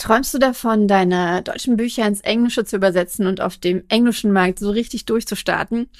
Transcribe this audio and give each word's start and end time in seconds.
Träumst 0.00 0.32
du 0.32 0.38
davon, 0.38 0.88
deine 0.88 1.42
deutschen 1.42 1.76
Bücher 1.76 2.06
ins 2.06 2.22
Englische 2.22 2.64
zu 2.64 2.76
übersetzen 2.76 3.26
und 3.26 3.42
auf 3.42 3.58
dem 3.58 3.84
englischen 3.88 4.32
Markt 4.32 4.58
so 4.58 4.70
richtig 4.70 5.04
durchzustarten? 5.04 5.90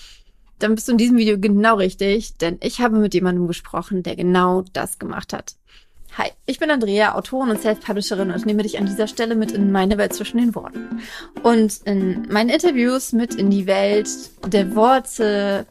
Dann 0.58 0.74
bist 0.74 0.88
du 0.88 0.92
in 0.92 0.98
diesem 0.98 1.18
Video 1.18 1.38
genau 1.38 1.76
richtig, 1.76 2.38
denn 2.38 2.56
ich 2.62 2.80
habe 2.80 2.96
mit 2.96 3.12
jemandem 3.12 3.46
gesprochen, 3.46 4.02
der 4.02 4.16
genau 4.16 4.64
das 4.72 4.98
gemacht 4.98 5.34
hat. 5.34 5.54
Hi, 6.18 6.30
ich 6.44 6.58
bin 6.58 6.72
Andrea, 6.72 7.14
Autorin 7.14 7.50
und 7.50 7.60
Self-Publisherin 7.60 8.32
und 8.32 8.44
nehme 8.44 8.64
dich 8.64 8.78
an 8.78 8.86
dieser 8.86 9.06
Stelle 9.06 9.36
mit 9.36 9.52
in 9.52 9.70
meine 9.70 9.96
Welt 9.96 10.12
zwischen 10.12 10.38
den 10.38 10.54
Worten. 10.56 11.00
Und 11.44 11.80
in 11.84 12.26
meinen 12.28 12.50
Interviews 12.50 13.12
mit 13.12 13.36
in 13.36 13.48
die 13.48 13.66
Welt 13.66 14.08
der 14.46 14.74
Worte 14.74 15.66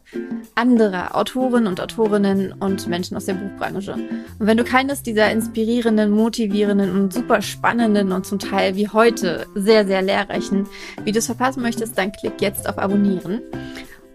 anderer 0.56 1.16
Autoren 1.16 1.68
und 1.68 1.82
Autorinnen 1.82 2.54
und 2.54 2.88
Menschen 2.88 3.18
aus 3.18 3.26
der 3.26 3.34
Buchbranche. 3.34 3.94
Und 3.94 4.48
wenn 4.48 4.58
du 4.58 4.64
keines 4.64 5.04
dieser 5.04 5.30
inspirierenden, 5.30 6.10
motivierenden 6.10 6.92
und 6.92 7.14
super 7.14 7.42
spannenden 7.42 8.14
und 8.14 8.26
zum 8.26 8.40
Teil 8.40 8.76
wie 8.76 8.88
heute 8.88 9.46
sehr, 9.56 9.86
sehr 9.86 10.02
lehrreichen 10.02 10.68
Videos 11.04 11.26
verpassen 11.26 11.62
möchtest, 11.62 11.98
dann 11.98 12.14
klick 12.14 12.40
jetzt 12.40 12.68
auf 12.70 12.78
Abonnieren 12.78 13.42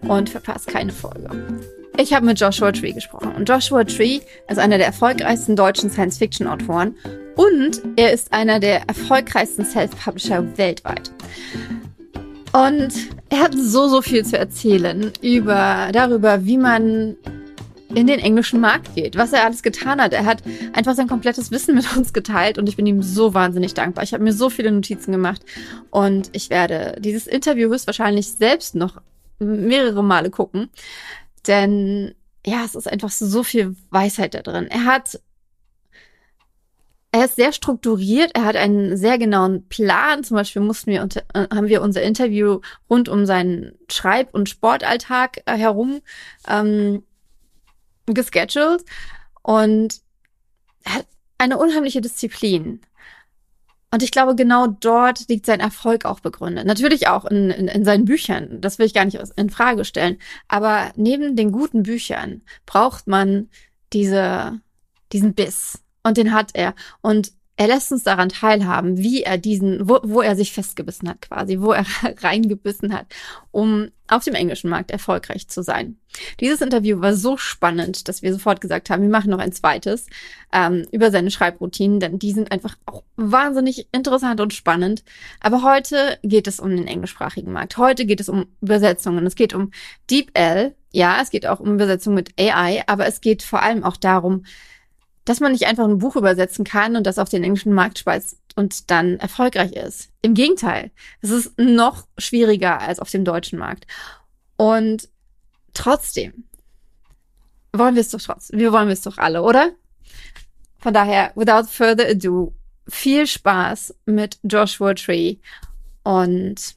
und 0.01 0.29
verpasst 0.29 0.67
keine 0.67 0.91
Folge. 0.91 1.29
Ich 1.97 2.13
habe 2.13 2.25
mit 2.25 2.39
Joshua 2.39 2.71
Tree 2.71 2.91
gesprochen 2.91 3.33
und 3.35 3.47
Joshua 3.47 3.85
Tree 3.85 4.19
ist 4.49 4.59
einer 4.59 4.77
der 4.77 4.87
erfolgreichsten 4.87 5.55
deutschen 5.55 5.89
Science-Fiction-Autoren 5.89 6.95
und 7.35 7.81
er 7.95 8.11
ist 8.11 8.33
einer 8.33 8.59
der 8.59 8.87
erfolgreichsten 8.87 9.63
Self-Publisher 9.63 10.57
weltweit. 10.57 11.11
Und 12.51 12.93
er 13.29 13.39
hat 13.39 13.53
so, 13.53 13.87
so 13.87 14.01
viel 14.01 14.25
zu 14.25 14.37
erzählen 14.37 15.11
über, 15.21 15.89
darüber, 15.93 16.45
wie 16.45 16.57
man 16.57 17.15
in 17.93 18.07
den 18.07 18.19
englischen 18.19 18.59
Markt 18.59 18.93
geht, 18.95 19.15
was 19.15 19.31
er 19.31 19.45
alles 19.45 19.63
getan 19.63 20.01
hat. 20.01 20.11
Er 20.11 20.25
hat 20.25 20.43
einfach 20.73 20.95
sein 20.95 21.07
komplettes 21.07 21.49
Wissen 21.51 21.75
mit 21.75 21.95
uns 21.95 22.11
geteilt 22.11 22.57
und 22.57 22.67
ich 22.67 22.75
bin 22.75 22.85
ihm 22.85 23.03
so 23.03 23.33
wahnsinnig 23.33 23.73
dankbar. 23.73 24.03
Ich 24.03 24.13
habe 24.13 24.23
mir 24.23 24.33
so 24.33 24.49
viele 24.49 24.71
Notizen 24.71 25.13
gemacht 25.13 25.41
und 25.91 26.29
ich 26.33 26.49
werde 26.49 26.97
dieses 26.99 27.25
Interview 27.25 27.69
höchstwahrscheinlich 27.69 28.31
selbst 28.31 28.75
noch 28.75 29.01
mehrere 29.39 30.03
Male 30.03 30.29
gucken. 30.29 30.69
Denn 31.47 32.15
ja, 32.45 32.63
es 32.63 32.75
ist 32.75 32.87
einfach 32.91 33.09
so 33.09 33.43
viel 33.43 33.75
Weisheit 33.89 34.33
da 34.33 34.41
drin. 34.41 34.67
Er 34.67 34.85
hat 34.85 35.19
er 37.15 37.23
ist 37.23 37.37
sehr 37.37 37.53
strukturiert, 37.53 38.31
er 38.33 38.43
hat 38.43 38.57
einen 38.57 38.97
sehr 38.97 39.17
genauen 39.17 39.65
Plan. 39.69 40.25
Zum 40.25 40.35
Beispiel 40.35 40.61
mussten 40.61 40.91
wir 40.91 41.01
unter, 41.01 41.21
äh, 41.33 41.47
haben 41.49 41.69
wir 41.69 41.81
unser 41.81 42.01
Interview 42.01 42.59
rund 42.89 43.07
um 43.07 43.25
seinen 43.25 43.71
Schreib- 43.89 44.33
und 44.33 44.49
Sportalltag 44.49 45.41
äh, 45.45 45.55
herum 45.55 46.01
ähm, 46.49 47.03
gescheduled 48.05 48.83
und 49.43 50.01
er 50.83 50.95
hat 50.95 51.07
eine 51.37 51.57
unheimliche 51.57 52.01
Disziplin. 52.01 52.81
Und 53.95 54.03
ich 54.03 54.11
glaube, 54.11 54.35
genau 54.35 54.67
dort 54.67 55.29
liegt 55.29 55.45
sein 55.45 55.61
Erfolg 55.61 56.03
auch 56.03 56.19
begründet. 56.19 56.65
Natürlich 56.65 57.07
auch 57.07 57.23
in, 57.23 57.49
in, 57.49 57.69
in 57.69 57.85
seinen 57.85 58.03
Büchern. 58.03 58.59
Das 58.59 58.77
will 58.77 58.85
ich 58.85 58.93
gar 58.93 59.05
nicht 59.05 59.17
in 59.37 59.49
Frage 59.49 59.85
stellen. 59.85 60.17
Aber 60.49 60.91
neben 60.97 61.37
den 61.37 61.53
guten 61.53 61.83
Büchern 61.83 62.41
braucht 62.65 63.07
man 63.07 63.47
diese, 63.93 64.59
diesen 65.13 65.33
Biss. 65.33 65.79
Und 66.03 66.17
den 66.17 66.33
hat 66.33 66.49
er. 66.55 66.75
Und 66.99 67.31
er 67.57 67.67
lässt 67.67 67.91
uns 67.91 68.03
daran 68.03 68.29
teilhaben, 68.29 68.97
wie 68.97 69.23
er 69.23 69.37
diesen, 69.37 69.87
wo, 69.87 69.99
wo 70.03 70.21
er 70.21 70.35
sich 70.35 70.51
festgebissen 70.51 71.07
hat 71.07 71.21
quasi, 71.21 71.61
wo 71.61 71.71
er 71.71 71.85
reingebissen 72.21 72.93
hat, 72.93 73.07
um 73.51 73.89
auf 74.07 74.23
dem 74.25 74.35
englischen 74.35 74.69
Markt 74.69 74.91
erfolgreich 74.91 75.47
zu 75.47 75.63
sein. 75.63 75.97
Dieses 76.39 76.61
Interview 76.61 77.01
war 77.01 77.13
so 77.13 77.37
spannend, 77.37 78.07
dass 78.07 78.21
wir 78.21 78.33
sofort 78.33 78.59
gesagt 78.59 78.89
haben, 78.89 79.01
wir 79.01 79.09
machen 79.09 79.31
noch 79.31 79.39
ein 79.39 79.53
zweites 79.53 80.07
ähm, 80.51 80.85
über 80.91 81.11
seine 81.11 81.31
Schreibroutinen, 81.31 81.99
denn 81.99 82.19
die 82.19 82.33
sind 82.33 82.51
einfach 82.51 82.75
auch 82.85 83.03
wahnsinnig 83.15 83.87
interessant 83.93 84.41
und 84.41 84.53
spannend. 84.53 85.03
Aber 85.39 85.63
heute 85.63 86.19
geht 86.23 86.47
es 86.47 86.59
um 86.59 86.75
den 86.75 86.87
englischsprachigen 86.87 87.51
Markt. 87.51 87.77
Heute 87.77 88.05
geht 88.05 88.19
es 88.19 88.29
um 88.29 88.47
Übersetzungen. 88.61 89.25
Es 89.25 89.35
geht 89.35 89.53
um 89.53 89.71
Deep 90.09 90.31
L. 90.33 90.75
Ja, 90.91 91.19
es 91.21 91.29
geht 91.29 91.47
auch 91.47 91.59
um 91.59 91.73
Übersetzung 91.73 92.13
mit 92.13 92.39
AI, 92.39 92.83
aber 92.87 93.05
es 93.07 93.21
geht 93.21 93.43
vor 93.43 93.61
allem 93.61 93.83
auch 93.83 93.97
darum, 93.97 94.43
dass 95.25 95.39
man 95.39 95.51
nicht 95.51 95.65
einfach 95.65 95.85
ein 95.85 95.97
Buch 95.97 96.15
übersetzen 96.15 96.63
kann 96.63 96.95
und 96.95 97.05
das 97.05 97.17
auf 97.19 97.29
den 97.29 97.43
englischen 97.43 97.73
Markt 97.73 97.99
speist 97.99 98.37
und 98.55 98.89
dann 98.89 99.19
erfolgreich 99.19 99.73
ist. 99.73 100.09
Im 100.21 100.33
Gegenteil, 100.33 100.91
es 101.21 101.31
ist 101.31 101.59
noch 101.59 102.07
schwieriger 102.17 102.79
als 102.79 102.99
auf 102.99 103.11
dem 103.11 103.25
deutschen 103.25 103.59
Markt. 103.59 103.85
Und 104.55 105.09
trotzdem 105.73 106.45
wollen 107.73 107.95
wir 107.95 108.01
es 108.01 108.11
doch 108.11 108.21
trotzdem. 108.21 108.59
Wir 108.59 108.71
wollen 108.71 108.89
es 108.89 109.01
doch 109.01 109.17
alle, 109.17 109.41
oder? 109.41 109.71
Von 110.77 110.93
daher, 110.93 111.31
without 111.35 111.67
further 111.67 112.07
ado, 112.07 112.53
viel 112.87 113.25
Spaß 113.25 113.95
mit 114.05 114.39
Joshua 114.43 114.93
Tree 114.93 115.37
und 116.03 116.75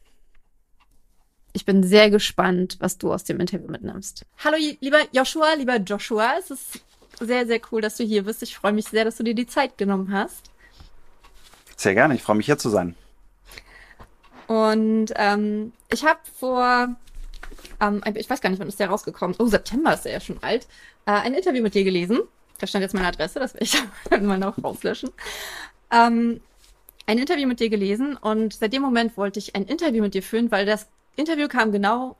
ich 1.53 1.65
bin 1.65 1.83
sehr 1.83 2.09
gespannt, 2.11 2.77
was 2.81 2.99
du 2.99 3.13
aus 3.13 3.25
dem 3.25 3.41
Interview 3.41 3.69
mitnimmst. 3.71 4.25
Hallo, 4.45 4.57
lieber 4.81 5.01
Joshua, 5.13 5.55
lieber 5.55 5.77
Joshua. 5.77 6.35
Es 6.39 6.51
ist 6.51 6.81
sehr, 7.21 7.47
sehr 7.47 7.61
cool, 7.71 7.81
dass 7.81 7.97
du 7.97 8.05
hier 8.05 8.25
bist. 8.25 8.43
Ich 8.43 8.57
freue 8.57 8.73
mich 8.73 8.87
sehr, 8.87 9.05
dass 9.05 9.17
du 9.17 9.23
dir 9.23 9.35
die 9.35 9.47
Zeit 9.47 9.79
genommen 9.79 10.13
hast. 10.13 10.51
Sehr 11.77 11.95
gerne, 11.95 12.15
ich 12.15 12.23
freue 12.23 12.37
mich 12.37 12.47
hier 12.47 12.59
zu 12.59 12.71
sein. 12.71 12.95
Und 14.47 15.13
ähm, 15.17 15.73
ich 15.93 16.05
habe 16.05 16.21
vor, 16.39 16.97
ähm, 17.81 18.03
ich 18.15 18.29
weiß 18.29 18.41
gar 18.41 18.51
nicht, 18.51 18.59
wann 18.59 18.69
ist 18.69 18.81
der 18.81 18.89
rausgekommen? 18.89 19.37
Oh, 19.39 19.47
September 19.47 19.95
ist 19.95 20.05
der 20.05 20.13
ja 20.13 20.21
schon 20.21 20.43
alt. 20.43 20.67
Äh, 21.07 21.13
ein 21.13 21.35
Interview 21.35 21.63
mit 21.63 21.75
dir 21.75 21.85
gelesen. 21.85 22.21
Da 22.59 22.67
stand 22.67 22.83
jetzt 22.83 22.95
meine 22.95 23.07
Adresse, 23.07 23.39
das 23.39 23.55
werde 23.55 23.65
ich 23.65 23.77
dann 24.11 24.27
mal 24.27 24.39
noch 24.39 24.63
rauslöschen. 24.63 25.11
Ähm, 25.93 26.41
ein 27.07 27.19
Interview 27.19 27.47
mit 27.47 27.61
dir 27.61 27.71
gelesen 27.71 28.17
und 28.17 28.55
seit 28.55 28.73
dem 28.73 28.83
Moment 28.83 29.17
wollte 29.17 29.39
ich 29.39 29.55
ein 29.55 29.65
Interview 29.65 30.03
mit 30.03 30.15
dir 30.15 30.23
führen, 30.23 30.51
weil 30.51 30.67
das 30.67 30.89
Interview 31.17 31.49
kam 31.49 31.73
genau 31.73 32.17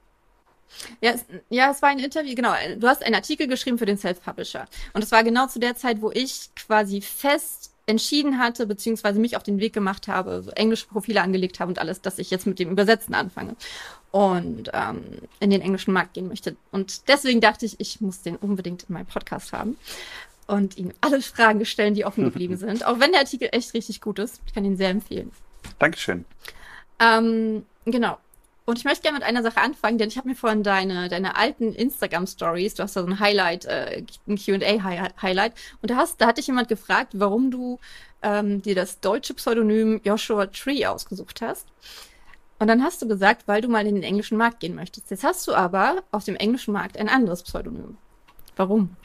ja 1.01 1.13
es, 1.13 1.25
ja, 1.49 1.71
es 1.71 1.83
war 1.83 1.91
ein 1.91 1.99
Interview, 1.99 2.35
genau. 2.35 2.53
Du 2.77 2.87
hast 2.87 3.03
einen 3.03 3.15
Artikel 3.15 3.47
geschrieben 3.47 3.79
für 3.79 3.87
den 3.87 3.99
Self-Publisher. 3.99 4.67
Und 4.93 5.03
es 5.03 5.13
war 5.13 5.25
genau 5.25 5.47
zu 5.47 5.59
der 5.59 5.77
Zeit, 5.77 6.03
wo 6.03 6.11
ich 6.11 6.51
quasi 6.55 7.01
fest 7.01 7.73
entschieden 7.87 8.39
hatte, 8.39 8.67
beziehungsweise 8.67 9.19
mich 9.19 9.37
auf 9.37 9.43
den 9.43 9.61
Weg 9.61 9.73
gemacht 9.73 10.09
habe, 10.09 10.43
so 10.43 10.51
englische 10.51 10.87
Profile 10.87 11.23
angelegt 11.23 11.59
habe 11.59 11.71
und 11.71 11.79
alles, 11.79 12.03
dass 12.03 12.19
ich 12.19 12.31
jetzt 12.31 12.47
mit 12.47 12.59
dem 12.59 12.71
Übersetzen 12.71 13.15
anfange 13.15 13.57
und 14.11 14.71
ähm, 14.75 15.05
in 15.41 15.51
den 15.51 15.63
englischen 15.63 15.93
Markt 15.95 16.15
gehen 16.15 16.29
möchte. 16.29 16.57
Und 16.71 17.09
deswegen 17.09 17.41
dachte 17.41 17.65
ich, 17.65 17.81
ich 17.81 18.01
muss 18.01 18.23
den 18.23 18.37
unbedingt 18.37 18.85
in 18.85 18.93
meinem 18.93 19.07
Podcast 19.07 19.53
haben 19.53 19.77
und 20.47 20.77
ihm 20.77 20.93
alle 21.01 21.23
Fragen 21.23 21.65
stellen, 21.65 21.95
die 21.95 22.05
offen 22.05 22.25
geblieben 22.25 22.57
sind. 22.59 22.85
Auch 22.87 23.01
wenn 23.01 23.13
der 23.13 23.21
Artikel 23.21 23.49
echt 23.53 23.73
richtig 23.75 24.01
gut 24.01 24.19
ist. 24.19 24.41
Ich 24.47 24.55
kann 24.55 24.65
ihn 24.65 24.77
sehr 24.77 24.91
empfehlen. 24.91 25.33
Dankeschön. 25.79 26.25
Ähm, 26.99 27.65
genau. 27.85 28.19
Und 28.69 28.77
ich 28.77 28.85
möchte 28.85 29.01
gerne 29.01 29.17
mit 29.17 29.27
einer 29.27 29.43
Sache 29.43 29.63
anfangen, 29.63 29.97
denn 29.97 30.11
ich 30.11 30.19
habe 30.19 30.29
mir 30.29 30.35
vorhin 30.35 30.63
deine, 30.63 31.09
deine 31.09 31.37
alten 31.37 31.73
Instagram-Stories, 31.73 32.75
du 32.75 32.83
hast 32.83 32.97
da 32.97 33.01
so 33.01 33.07
ein 33.07 33.19
Highlight, 33.19 33.65
äh, 33.65 34.05
ein 34.27 34.37
QA-Highlight, 34.37 35.55
und 35.81 35.91
da, 35.91 35.97
hast, 35.97 36.21
da 36.21 36.27
hatte 36.27 36.43
ich 36.43 36.49
jemand 36.49 36.69
gefragt, 36.69 37.15
warum 37.15 37.51
du 37.51 37.79
ähm, 38.21 38.61
dir 38.61 38.75
das 38.75 39.01
deutsche 39.01 39.33
Pseudonym 39.33 40.03
Joshua 40.05 40.49
Tree 40.49 40.85
ausgesucht 40.85 41.41
hast. 41.41 41.67
Und 42.59 42.67
dann 42.67 42.83
hast 42.83 43.01
du 43.01 43.09
gesagt, 43.09 43.49
weil 43.49 43.63
du 43.63 43.69
mal 43.69 43.87
in 43.87 43.95
den 43.95 44.05
englischen 44.05 44.37
Markt 44.37 44.61
gehen 44.61 44.75
möchtest. 44.75 45.11
Jetzt 45.11 45.25
hast 45.25 45.49
du 45.49 45.55
aber 45.55 46.03
auf 46.11 46.25
dem 46.25 46.37
englischen 46.37 46.75
Markt 46.75 46.99
ein 46.99 47.09
anderes 47.09 47.45
Pseudonym. 47.45 47.97
Warum? 48.57 48.97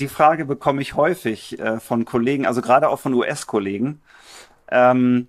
Die 0.00 0.08
Frage 0.08 0.46
bekomme 0.46 0.80
ich 0.80 0.94
häufig 0.94 1.58
äh, 1.58 1.78
von 1.78 2.06
Kollegen, 2.06 2.46
also 2.46 2.62
gerade 2.62 2.88
auch 2.88 3.00
von 3.00 3.12
US-Kollegen. 3.12 4.00
Ähm, 4.70 5.28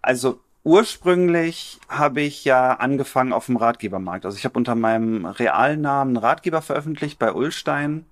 also 0.00 0.38
Ursprünglich 0.66 1.78
habe 1.88 2.22
ich 2.22 2.44
ja 2.44 2.72
angefangen 2.72 3.32
auf 3.32 3.46
dem 3.46 3.56
Ratgebermarkt. 3.56 4.26
Also 4.26 4.36
ich 4.36 4.44
habe 4.44 4.58
unter 4.58 4.74
meinem 4.74 5.24
realen 5.24 5.80
Namen 5.80 6.16
einen 6.16 6.24
Ratgeber 6.24 6.60
veröffentlicht 6.60 7.20
bei 7.20 7.32
Ullstein 7.32 8.04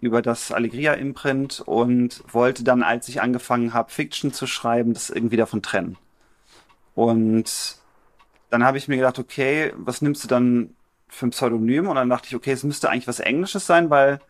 über 0.00 0.20
das 0.20 0.52
Allegria 0.52 0.92
Imprint 0.92 1.62
und 1.64 2.22
wollte 2.30 2.62
dann, 2.62 2.82
als 2.82 3.08
ich 3.08 3.22
angefangen 3.22 3.72
habe, 3.72 3.90
Fiction 3.90 4.34
zu 4.34 4.46
schreiben, 4.46 4.92
das 4.92 5.08
irgendwie 5.08 5.38
davon 5.38 5.62
trennen. 5.62 5.96
Und 6.94 7.78
dann 8.50 8.64
habe 8.64 8.76
ich 8.76 8.86
mir 8.86 8.96
gedacht, 8.96 9.18
okay, 9.18 9.72
was 9.74 10.02
nimmst 10.02 10.24
du 10.24 10.28
dann 10.28 10.74
für 11.08 11.28
ein 11.28 11.30
Pseudonym? 11.30 11.88
Und 11.88 11.96
dann 11.96 12.10
dachte 12.10 12.28
ich, 12.28 12.36
okay, 12.36 12.52
es 12.52 12.64
müsste 12.64 12.90
eigentlich 12.90 13.08
was 13.08 13.20
Englisches 13.20 13.64
sein, 13.64 13.88
weil 13.88 14.20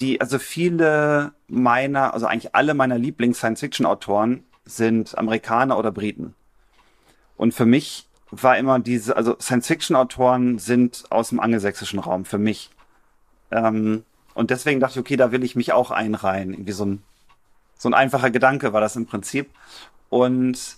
die, 0.00 0.18
also 0.22 0.38
viele 0.38 1.34
meiner, 1.46 2.14
also 2.14 2.24
eigentlich 2.24 2.54
alle 2.54 2.72
meiner 2.72 2.96
Lieblings-Science-Fiction-Autoren 2.96 4.44
sind 4.64 5.18
Amerikaner 5.18 5.76
oder 5.76 5.92
Briten. 5.92 6.34
Und 7.42 7.54
für 7.54 7.66
mich 7.66 8.06
war 8.30 8.56
immer 8.56 8.78
diese, 8.78 9.16
also 9.16 9.36
Science-Fiction-Autoren 9.36 10.60
sind 10.60 11.02
aus 11.10 11.30
dem 11.30 11.40
angelsächsischen 11.40 11.98
Raum, 11.98 12.24
für 12.24 12.38
mich. 12.38 12.70
Ähm, 13.50 14.04
und 14.32 14.50
deswegen 14.52 14.78
dachte 14.78 14.92
ich, 14.92 15.00
okay, 15.00 15.16
da 15.16 15.32
will 15.32 15.42
ich 15.42 15.56
mich 15.56 15.72
auch 15.72 15.90
einreihen. 15.90 16.52
Irgendwie 16.52 16.70
so 16.70 16.84
ein, 16.84 17.02
so 17.76 17.88
ein 17.88 17.94
einfacher 17.94 18.30
Gedanke 18.30 18.72
war 18.72 18.80
das 18.80 18.94
im 18.94 19.06
Prinzip. 19.06 19.50
Und 20.08 20.76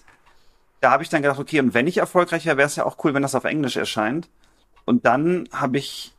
da 0.80 0.90
habe 0.90 1.02
ich 1.02 1.10
dann 1.10 1.20
gedacht, 1.20 1.38
okay, 1.38 1.60
und 1.60 1.74
wenn 1.74 1.86
ich 1.86 1.98
erfolgreich 1.98 2.46
wäre, 2.46 2.56
wäre 2.56 2.66
es 2.66 2.76
ja 2.76 2.86
auch 2.86 2.96
cool, 3.04 3.12
wenn 3.12 3.20
das 3.20 3.34
auf 3.34 3.44
Englisch 3.44 3.76
erscheint. 3.76 4.30
Und 4.86 5.04
dann 5.04 5.46
habe 5.52 5.76
ich 5.76 6.14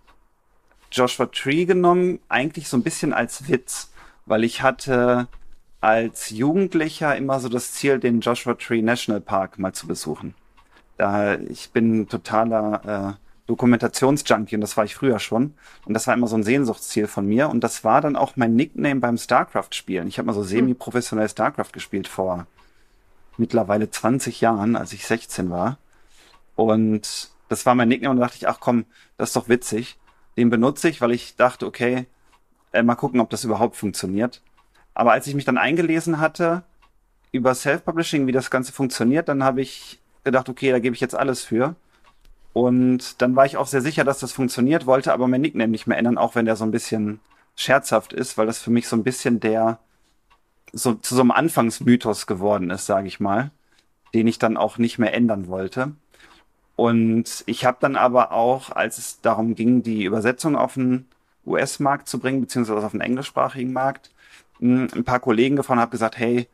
Joshua 0.92 1.26
Tree 1.26 1.66
genommen, 1.66 2.20
eigentlich 2.30 2.68
so 2.68 2.78
ein 2.78 2.84
bisschen 2.84 3.14
als 3.14 3.48
Witz, 3.48 3.92
weil 4.28 4.44
ich 4.44 4.62
hatte 4.62 5.28
als 5.86 6.32
Jugendlicher 6.32 7.16
immer 7.16 7.40
so 7.40 7.48
das 7.48 7.74
Ziel, 7.74 8.00
den 8.00 8.20
Joshua 8.20 8.56
Tree 8.56 8.82
National 8.82 9.22
Park 9.22 9.60
mal 9.60 9.72
zu 9.72 9.86
besuchen. 9.86 10.34
Da 10.98 11.36
ich 11.36 11.70
bin 11.70 12.08
totaler 12.08 13.18
äh, 13.20 13.26
Dokumentationsjunkie 13.46 14.56
und 14.56 14.62
das 14.62 14.78
war 14.78 14.86
ich 14.86 14.96
früher 14.96 15.20
schon. 15.20 15.54
Und 15.86 15.94
das 15.94 16.08
war 16.08 16.16
immer 16.16 16.26
so 16.26 16.38
ein 16.38 16.42
Sehnsuchtsziel 16.42 17.06
von 17.06 17.28
mir. 17.28 17.50
Und 17.50 17.64
das 17.64 17.84
war 17.84 18.02
dann 18.02 18.16
auch 18.16 18.36
mein 18.36 18.56
Nickname 18.56 19.00
beim 19.00 19.20
StarCraft-Spielen. 19.20 20.08
Ich 20.08 20.18
habe 20.18 20.26
mal 20.26 20.34
so 20.34 20.42
semi-professionell 20.42 21.30
StarCraft 21.30 21.72
gespielt 21.72 22.08
vor 22.08 22.48
mittlerweile 23.38 23.88
20 23.88 24.42
Jahren, 24.42 24.76
als 24.76 24.92
ich 24.92 25.06
16 25.06 25.52
war. 25.52 25.78
Und 26.56 27.30
das 27.48 27.68
war 27.68 27.76
mein 27.76 27.90
Nickname 27.90 28.12
und 28.12 28.18
da 28.18 28.26
dachte 28.26 28.38
ich, 28.38 28.48
ach 28.48 28.60
komm, 28.60 28.86
das 29.18 29.30
ist 29.30 29.36
doch 29.36 29.50
witzig. 29.50 30.00
Den 30.36 30.50
benutze 30.50 30.90
ich, 30.90 31.00
weil 31.00 31.12
ich 31.12 31.36
dachte, 31.36 31.68
okay, 31.68 32.08
äh, 32.72 32.82
mal 32.82 32.96
gucken, 32.96 33.20
ob 33.20 33.30
das 33.30 33.44
überhaupt 33.44 33.76
funktioniert. 33.76 34.42
Aber 34.96 35.12
als 35.12 35.28
ich 35.28 35.36
mich 35.36 35.46
dann 35.46 35.58
eingelesen 35.58 36.20
hatte 36.20 36.64
über 37.32 37.54
Self-Publishing, 37.54 38.26
wie 38.28 38.32
das 38.32 38.50
Ganze 38.50 38.72
funktioniert, 38.72 39.28
dann 39.28 39.44
habe 39.44 39.62
ich 39.62 40.00
gedacht, 40.24 40.50
okay, 40.50 40.72
da 40.72 40.80
gebe 40.80 40.96
ich 40.96 41.02
jetzt 41.02 41.16
alles 41.16 41.44
für. 41.44 41.76
Und 42.54 43.22
dann 43.22 43.36
war 43.36 43.46
ich 43.46 43.58
auch 43.58 43.68
sehr 43.68 43.82
sicher, 43.82 44.06
dass 44.06 44.20
das 44.20 44.32
funktioniert, 44.32 44.86
wollte 44.86 45.14
aber 45.14 45.28
mein 45.28 45.42
Nickname 45.42 45.72
nicht 45.72 45.88
mehr 45.88 45.98
ändern, 45.98 46.18
auch 46.18 46.36
wenn 46.36 46.46
der 46.46 46.56
so 46.56 46.64
ein 46.64 46.72
bisschen 46.72 47.20
scherzhaft 47.58 48.14
ist, 48.14 48.38
weil 48.38 48.48
das 48.48 48.60
für 48.60 48.72
mich 48.72 48.88
so 48.88 48.96
ein 48.96 49.04
bisschen 49.04 49.40
der 49.42 49.80
so 50.72 50.94
zu 50.94 51.16
so 51.16 51.22
einem 51.22 51.32
Anfangsmythos 51.32 52.28
geworden 52.28 52.70
ist, 52.70 52.86
sage 52.86 53.08
ich 53.08 53.20
mal, 53.20 53.52
den 54.14 54.28
ich 54.28 54.40
dann 54.40 54.58
auch 54.58 54.78
nicht 54.78 54.98
mehr 54.98 55.14
ändern 55.14 55.48
wollte. 55.48 55.92
Und 56.76 57.44
ich 57.46 57.66
habe 57.66 57.78
dann 57.80 57.96
aber 57.96 58.32
auch, 58.32 58.72
als 58.72 58.98
es 58.98 59.22
darum 59.22 59.56
ging, 59.56 59.84
die 59.84 60.04
Übersetzung 60.04 60.56
auf 60.56 60.74
den 60.74 61.06
US-Markt 61.46 62.08
zu 62.08 62.20
bringen, 62.20 62.42
beziehungsweise 62.42 62.86
auf 62.86 62.92
den 62.92 63.02
englischsprachigen 63.02 63.72
Markt, 63.72 64.12
ein 64.62 65.04
paar 65.04 65.20
Kollegen 65.20 65.56
gefragt 65.56 65.78
und 65.78 65.82
habe 65.82 65.92
gesagt, 65.92 66.18
hey, 66.18 66.48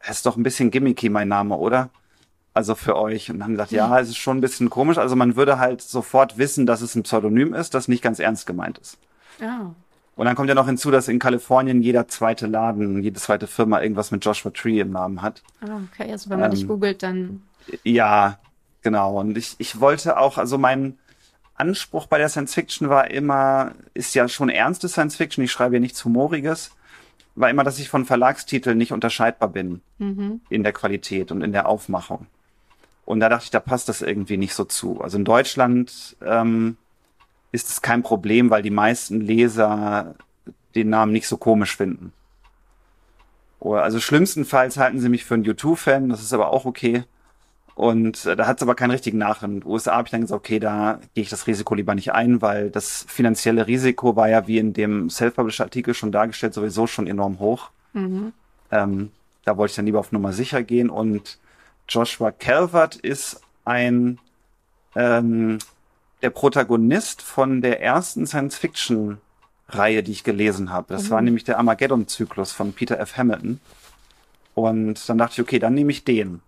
es 0.00 0.16
ist 0.16 0.26
doch 0.26 0.36
ein 0.36 0.42
bisschen 0.42 0.70
gimmicky 0.70 1.08
mein 1.08 1.28
Name, 1.28 1.56
oder? 1.56 1.90
Also 2.52 2.74
für 2.74 2.96
euch. 2.96 3.30
Und 3.30 3.42
haben 3.42 3.52
gesagt, 3.52 3.72
ja, 3.72 3.98
es 3.98 4.08
ist 4.08 4.16
schon 4.16 4.38
ein 4.38 4.40
bisschen 4.40 4.70
komisch. 4.70 4.98
Also 4.98 5.16
man 5.16 5.34
würde 5.36 5.58
halt 5.58 5.82
sofort 5.82 6.38
wissen, 6.38 6.66
dass 6.66 6.82
es 6.82 6.94
ein 6.94 7.02
Pseudonym 7.02 7.52
ist, 7.54 7.74
das 7.74 7.88
nicht 7.88 8.02
ganz 8.02 8.18
ernst 8.18 8.46
gemeint 8.46 8.78
ist. 8.78 8.98
Ja. 9.40 9.74
Und 10.16 10.26
dann 10.26 10.36
kommt 10.36 10.48
ja 10.48 10.54
noch 10.54 10.66
hinzu, 10.66 10.92
dass 10.92 11.08
in 11.08 11.18
Kalifornien 11.18 11.82
jeder 11.82 12.06
zweite 12.06 12.46
Laden, 12.46 13.02
jede 13.02 13.18
zweite 13.18 13.48
Firma 13.48 13.82
irgendwas 13.82 14.12
mit 14.12 14.24
Joshua 14.24 14.52
Tree 14.52 14.78
im 14.78 14.92
Namen 14.92 15.22
hat. 15.22 15.42
Ah, 15.60 15.80
okay. 15.92 16.12
Also 16.12 16.30
wenn 16.30 16.38
man 16.38 16.52
Ähm, 16.52 16.56
dich 16.56 16.68
googelt, 16.68 17.02
dann. 17.02 17.42
Ja, 17.82 18.38
genau. 18.82 19.18
Und 19.18 19.36
ich, 19.36 19.56
ich 19.58 19.80
wollte 19.80 20.16
auch, 20.18 20.38
also 20.38 20.56
mein 20.56 20.98
Anspruch 21.56 22.06
bei 22.06 22.18
der 22.18 22.28
Science 22.28 22.54
Fiction 22.54 22.88
war 22.88 23.10
immer, 23.10 23.72
ist 23.94 24.14
ja 24.14 24.28
schon 24.28 24.48
ernste 24.48 24.88
Science 24.88 25.16
Fiction, 25.16 25.42
ich 25.42 25.50
schreibe 25.50 25.74
ja 25.76 25.80
nichts 25.80 26.04
Humoriges, 26.04 26.70
war 27.34 27.50
immer, 27.50 27.64
dass 27.64 27.78
ich 27.78 27.88
von 27.88 28.04
Verlagstiteln 28.04 28.78
nicht 28.78 28.92
unterscheidbar 28.92 29.48
bin 29.48 29.80
Mhm. 29.98 30.40
in 30.50 30.62
der 30.62 30.72
Qualität 30.72 31.32
und 31.32 31.42
in 31.42 31.52
der 31.52 31.68
Aufmachung. 31.68 32.26
Und 33.04 33.20
da 33.20 33.28
dachte 33.28 33.44
ich, 33.44 33.50
da 33.50 33.60
passt 33.60 33.88
das 33.88 34.02
irgendwie 34.02 34.36
nicht 34.36 34.54
so 34.54 34.64
zu. 34.64 35.00
Also 35.00 35.18
in 35.18 35.24
Deutschland 35.24 36.16
ähm, 36.24 36.76
ist 37.52 37.68
es 37.68 37.82
kein 37.82 38.02
Problem, 38.02 38.50
weil 38.50 38.62
die 38.62 38.70
meisten 38.70 39.20
Leser 39.20 40.14
den 40.74 40.88
Namen 40.90 41.12
nicht 41.12 41.28
so 41.28 41.36
komisch 41.36 41.76
finden. 41.76 42.12
Oder 43.60 43.82
also 43.82 44.00
schlimmstenfalls 44.00 44.76
halten 44.76 45.00
sie 45.00 45.08
mich 45.08 45.24
für 45.24 45.34
einen 45.34 45.44
U2-Fan, 45.44 46.08
das 46.08 46.22
ist 46.22 46.32
aber 46.32 46.50
auch 46.52 46.64
okay. 46.64 47.04
Und 47.74 48.24
äh, 48.26 48.36
da 48.36 48.46
hat 48.46 48.58
es 48.58 48.62
aber 48.62 48.74
keinen 48.76 48.92
richtigen 48.92 49.18
Namen. 49.18 49.36
In 49.42 49.60
den 49.60 49.66
USA 49.68 49.96
habe 49.96 50.06
ich 50.06 50.12
dann 50.12 50.20
gesagt, 50.20 50.38
okay, 50.38 50.60
da 50.60 51.00
gehe 51.14 51.22
ich 51.22 51.30
das 51.30 51.46
Risiko 51.46 51.74
lieber 51.74 51.94
nicht 51.94 52.12
ein, 52.12 52.40
weil 52.40 52.70
das 52.70 53.04
finanzielle 53.08 53.66
Risiko 53.66 54.14
war 54.14 54.28
ja 54.28 54.46
wie 54.46 54.58
in 54.58 54.72
dem 54.72 55.10
Self-Published-Artikel 55.10 55.92
schon 55.94 56.12
dargestellt 56.12 56.54
sowieso 56.54 56.86
schon 56.86 57.06
enorm 57.08 57.40
hoch. 57.40 57.70
Mhm. 57.92 58.32
Ähm, 58.70 59.10
da 59.44 59.56
wollte 59.56 59.72
ich 59.72 59.76
dann 59.76 59.86
lieber 59.86 59.98
auf 60.00 60.12
Nummer 60.12 60.32
sicher 60.32 60.62
gehen. 60.62 60.88
Und 60.88 61.38
Joshua 61.88 62.30
Calvert 62.30 62.96
ist 62.96 63.40
ein 63.64 64.18
ähm, 64.94 65.58
der 66.22 66.30
Protagonist 66.30 67.22
von 67.22 67.60
der 67.60 67.82
ersten 67.82 68.26
Science-Fiction-Reihe, 68.26 70.02
die 70.02 70.12
ich 70.12 70.24
gelesen 70.24 70.70
habe. 70.70 70.94
Das 70.94 71.10
war 71.10 71.20
Mhm. 71.20 71.24
nämlich 71.26 71.44
der 71.44 71.58
Armageddon-Zyklus 71.58 72.52
von 72.52 72.72
Peter 72.72 72.98
F. 73.00 73.16
Hamilton. 73.16 73.60
Und 74.54 75.08
dann 75.08 75.18
dachte 75.18 75.32
ich, 75.34 75.40
okay, 75.40 75.58
dann 75.58 75.74
nehme 75.74 75.90
ich 75.90 76.04
den. 76.04 76.40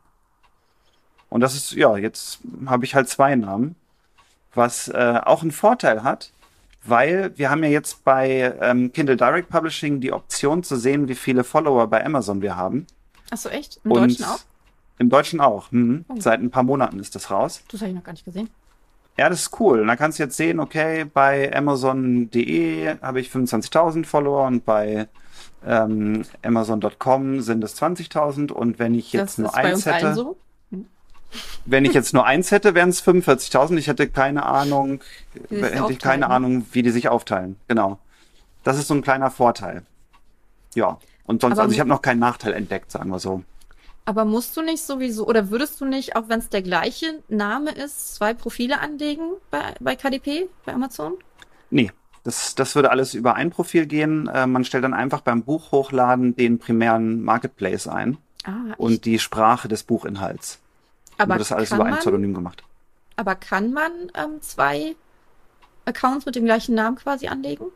Und 1.29 1.41
das 1.41 1.55
ist, 1.55 1.73
ja, 1.73 1.97
jetzt 1.97 2.41
habe 2.67 2.85
ich 2.85 2.95
halt 2.95 3.09
zwei 3.09 3.35
Namen, 3.35 3.75
was 4.55 4.89
äh, 4.89 5.21
auch 5.25 5.43
einen 5.43 5.51
Vorteil 5.51 6.03
hat, 6.03 6.33
weil 6.85 7.37
wir 7.37 7.51
haben 7.51 7.63
ja 7.63 7.71
jetzt 7.71 8.05
bei 8.05 8.55
ähm, 8.61 8.93
Kindle 8.93 9.17
Direct 9.17 9.49
Publishing 9.49 10.01
die 10.01 10.13
Option 10.13 10.63
zu 10.63 10.77
sehen, 10.77 11.09
wie 11.09 11.15
viele 11.15 11.45
Follower 11.45 11.87
bei 11.89 12.05
Amazon 12.05 12.43
wir 12.43 12.57
haben. 12.57 12.87
Achso, 13.31 13.49
echt? 13.49 13.81
Im 13.85 13.93
Und 13.93 14.01
Deutschen 14.01 14.25
auch? 14.25 14.41
Im 14.99 15.11
Deutschen 15.11 15.41
auch. 15.41 15.71
Mhm. 15.73 16.05
Oh. 16.09 16.15
Seit 16.19 16.41
ein 16.41 16.51
paar 16.51 16.63
Monaten 16.63 17.01
ist 17.01 17.15
das 17.15 17.31
raus. 17.31 17.63
Das 17.71 17.81
habe 17.81 17.91
ich 17.91 17.97
noch 17.97 18.05
gar 18.05 18.13
nicht 18.13 18.25
gesehen. 18.25 18.49
Ja, 19.19 19.29
das 19.29 19.43
ist 19.43 19.61
cool. 19.61 19.81
Und 19.81 19.89
dann 19.89 19.97
kannst 19.97 20.19
du 20.19 20.23
jetzt 20.23 20.37
sehen, 20.37 20.61
okay, 20.61 21.05
bei 21.05 21.55
Amazon.de 21.55 22.99
habe 23.01 23.21
ich 23.21 23.31
25.000 23.31 24.05
Follower 24.05 24.47
und 24.47 24.65
bei 24.65 25.09
ähm, 25.67 26.23
Amazon.com 26.43 27.41
sind 27.41 27.65
es 27.65 27.81
20.000 27.81 28.53
und 28.53 28.79
wenn 28.79 28.95
ich 28.95 29.13
jetzt 29.13 29.33
das 29.33 29.39
nur 29.39 29.49
ist 29.49 29.55
bei 29.55 29.63
eins 29.63 29.75
uns 29.75 29.87
allen 29.87 29.97
hätte, 29.97 30.15
so. 30.15 30.37
Wenn 31.65 31.85
ich 31.85 31.93
jetzt 31.93 32.13
nur 32.15 32.25
eins 32.27 32.51
hätte, 32.51 32.75
wären 32.75 32.89
es 32.91 33.03
45.000. 33.03 33.77
Ich 33.79 33.87
hätte 33.89 34.09
keine 34.09 34.45
Ahnung, 34.47 35.01
Wie 35.35 35.57
die 35.57 35.63
sich 35.63 35.75
hätte 35.75 35.93
ich 35.93 35.99
keine 35.99 36.27
aufteilen. 36.27 36.45
Ahnung, 36.45 36.67
wie 36.73 36.83
die 36.83 36.91
sich 36.91 37.09
aufteilen. 37.09 37.57
Genau. 37.69 37.99
Das 38.65 38.79
ist 38.79 38.89
so 38.89 38.95
ein 38.95 39.03
kleiner 39.03 39.31
Vorteil. 39.31 39.83
Ja. 40.75 40.99
Und 41.25 41.41
sonst, 41.41 41.55
Aber 41.55 41.63
also 41.63 41.75
ich 41.75 41.81
habe 41.81 41.89
noch 41.89 42.03
keinen 42.03 42.21
Nachteil 42.21 42.53
entdeckt, 42.53 42.91
sagen 42.91 43.11
wir 43.11 43.19
so. 43.19 43.43
Aber 44.05 44.25
musst 44.25 44.57
du 44.57 44.63
nicht 44.63 44.83
sowieso, 44.83 45.27
oder 45.27 45.51
würdest 45.51 45.81
du 45.81 45.85
nicht, 45.85 46.15
auch 46.15 46.29
wenn 46.29 46.39
es 46.39 46.49
der 46.49 46.63
gleiche 46.63 47.19
Name 47.29 47.73
ist, 47.73 48.15
zwei 48.15 48.35
Profile 48.35 48.81
anlegen 48.81 49.23
bei, 49.51 49.75
bei 49.81 49.97
KDP, 49.97 50.49
bei 50.65 50.73
Amazon? 50.75 51.15
Nee, 51.71 51.91
das, 52.23 52.55
das 52.55 52.77
würde 52.77 52.91
alles 52.93 53.15
über 53.15 53.35
ein 53.35 53.51
Profil 53.51 53.87
gehen. 53.87 54.29
Äh, 54.29 54.47
man 54.47 54.65
stellt 54.65 54.85
dann 54.85 54.95
einfach 54.95 55.23
beim 55.23 55.43
Buch 55.43 55.73
hochladen 55.73 56.37
den 56.37 56.59
primären 56.61 57.23
Marketplace 57.23 57.89
ein 57.89 58.19
Ah, 58.45 58.75
und 58.77 59.05
die 59.07 59.19
Sprache 59.19 59.67
des 59.67 59.83
Buchinhalts. 59.83 60.61
Aber 61.19 61.35
wird 61.35 61.41
das 61.41 61.53
alles 61.53 61.71
über 61.73 61.85
ein 61.85 61.91
man, 61.93 61.99
Pseudonym 62.01 62.35
gemacht. 62.35 62.63
aber 63.17 63.35
kann 63.35 63.73
man 63.73 63.91
ähm, 64.15 64.41
zwei 64.41 64.95
Accounts 65.85 66.27
mit 66.27 66.35
dem 66.35 66.45
gleichen 66.45 66.75
Namen 66.75 66.97
quasi 66.97 67.29
anlegen? 67.29 67.67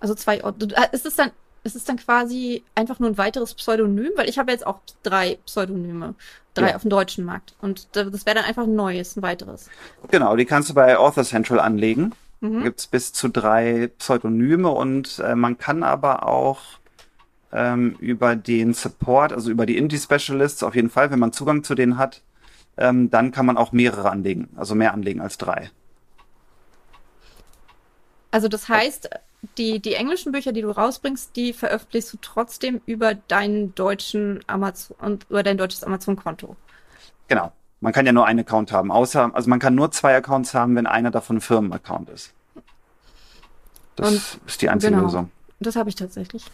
Also 0.00 0.14
zwei, 0.14 0.42
Ort- 0.44 0.62
äh, 0.72 0.88
ist 0.92 1.04
es 1.06 1.16
dann, 1.16 1.30
ist 1.64 1.74
es 1.76 1.84
dann 1.84 1.96
quasi 1.96 2.62
einfach 2.74 2.98
nur 3.00 3.08
ein 3.10 3.18
weiteres 3.18 3.54
Pseudonym? 3.54 4.12
Weil 4.16 4.28
ich 4.28 4.38
habe 4.38 4.52
jetzt 4.52 4.66
auch 4.66 4.78
drei 5.02 5.38
Pseudonyme, 5.44 6.14
drei 6.54 6.70
Ja. 6.70 6.76
auf 6.76 6.82
dem 6.82 6.90
deutschen 6.90 7.24
Markt. 7.24 7.54
Und 7.60 7.88
da- 7.96 8.04
das 8.04 8.24
wäre 8.24 8.36
dann 8.36 8.44
einfach 8.44 8.62
ein 8.64 8.74
neues, 8.76 9.16
ein 9.16 9.22
weiteres. 9.22 9.68
Genau, 10.10 10.36
die 10.36 10.44
kannst 10.44 10.70
du 10.70 10.74
bei 10.74 10.96
Author 10.96 11.24
Central 11.24 11.58
anlegen. 11.60 12.14
Da 12.40 12.46
Mhm. 12.46 12.62
gibt's 12.62 12.86
bis 12.86 13.12
zu 13.12 13.28
drei 13.28 13.90
Pseudonyme 13.98 14.68
und 14.70 15.18
äh, 15.18 15.34
man 15.34 15.58
kann 15.58 15.82
aber 15.82 16.24
auch 16.26 16.60
ähm, 17.50 17.96
über 17.98 18.36
den 18.36 18.74
Support, 18.74 19.32
also 19.32 19.50
über 19.50 19.64
die 19.66 19.78
Indie 19.78 19.98
Specialists, 19.98 20.62
auf 20.62 20.74
jeden 20.76 20.90
Fall, 20.90 21.10
wenn 21.10 21.18
man 21.18 21.32
Zugang 21.32 21.64
zu 21.64 21.74
denen 21.74 21.96
hat, 21.96 22.20
ähm, 22.78 23.10
dann 23.10 23.30
kann 23.32 23.46
man 23.46 23.56
auch 23.56 23.72
mehrere 23.72 24.10
anlegen, 24.10 24.48
also 24.56 24.74
mehr 24.74 24.94
anlegen 24.94 25.20
als 25.20 25.36
drei. 25.38 25.70
Also 28.30 28.48
das 28.48 28.68
heißt, 28.68 29.08
die, 29.56 29.80
die 29.80 29.94
englischen 29.94 30.32
Bücher, 30.32 30.52
die 30.52 30.62
du 30.62 30.70
rausbringst, 30.70 31.34
die 31.36 31.52
veröffentlichst 31.52 32.12
du 32.12 32.18
trotzdem 32.20 32.80
über 32.86 33.14
deinen 33.14 33.74
deutschen 33.74 34.40
Amazon 34.46 34.96
und 35.00 35.26
über 35.30 35.42
dein 35.42 35.56
deutsches 35.58 35.82
Amazon-Konto. 35.84 36.56
Genau. 37.28 37.52
Man 37.80 37.92
kann 37.92 38.06
ja 38.06 38.12
nur 38.12 38.26
einen 38.26 38.40
Account 38.40 38.72
haben, 38.72 38.90
außer, 38.90 39.30
also 39.34 39.48
man 39.48 39.60
kann 39.60 39.76
nur 39.76 39.92
zwei 39.92 40.16
Accounts 40.16 40.52
haben, 40.52 40.74
wenn 40.74 40.86
einer 40.88 41.12
davon 41.12 41.36
ein 41.36 41.40
Firmenaccount 41.40 42.10
ist. 42.10 42.34
Das 43.94 44.08
Und- 44.08 44.40
ist 44.46 44.62
die 44.62 44.68
einzige 44.68 44.92
genau. 44.92 45.04
Lösung. 45.04 45.30
Das 45.60 45.76
habe 45.76 45.88
ich 45.88 45.94
tatsächlich. 45.94 46.44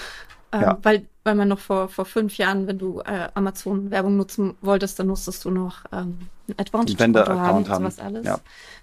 ähm, 0.52 0.60
Ja. 0.60 0.78
weil, 0.82 1.06
weil 1.24 1.34
man 1.34 1.48
noch 1.48 1.58
vor, 1.58 1.88
vor 1.88 2.04
fünf 2.04 2.36
Jahren, 2.36 2.66
wenn 2.66 2.78
du 2.78 3.00
äh, 3.00 3.28
Amazon-Werbung 3.34 4.16
nutzen 4.16 4.54
wolltest, 4.60 4.98
dann 4.98 5.06
musstest 5.06 5.44
du 5.44 5.50
noch 5.50 5.84
ähm, 5.92 6.18
ein 6.48 6.58
Advantage-Konto 6.58 6.98
Vendor-Account 6.98 7.68
haben, 7.68 7.84
haben. 7.84 7.90
sowas 7.90 7.98
alles. 7.98 8.26
Ja. 8.26 8.38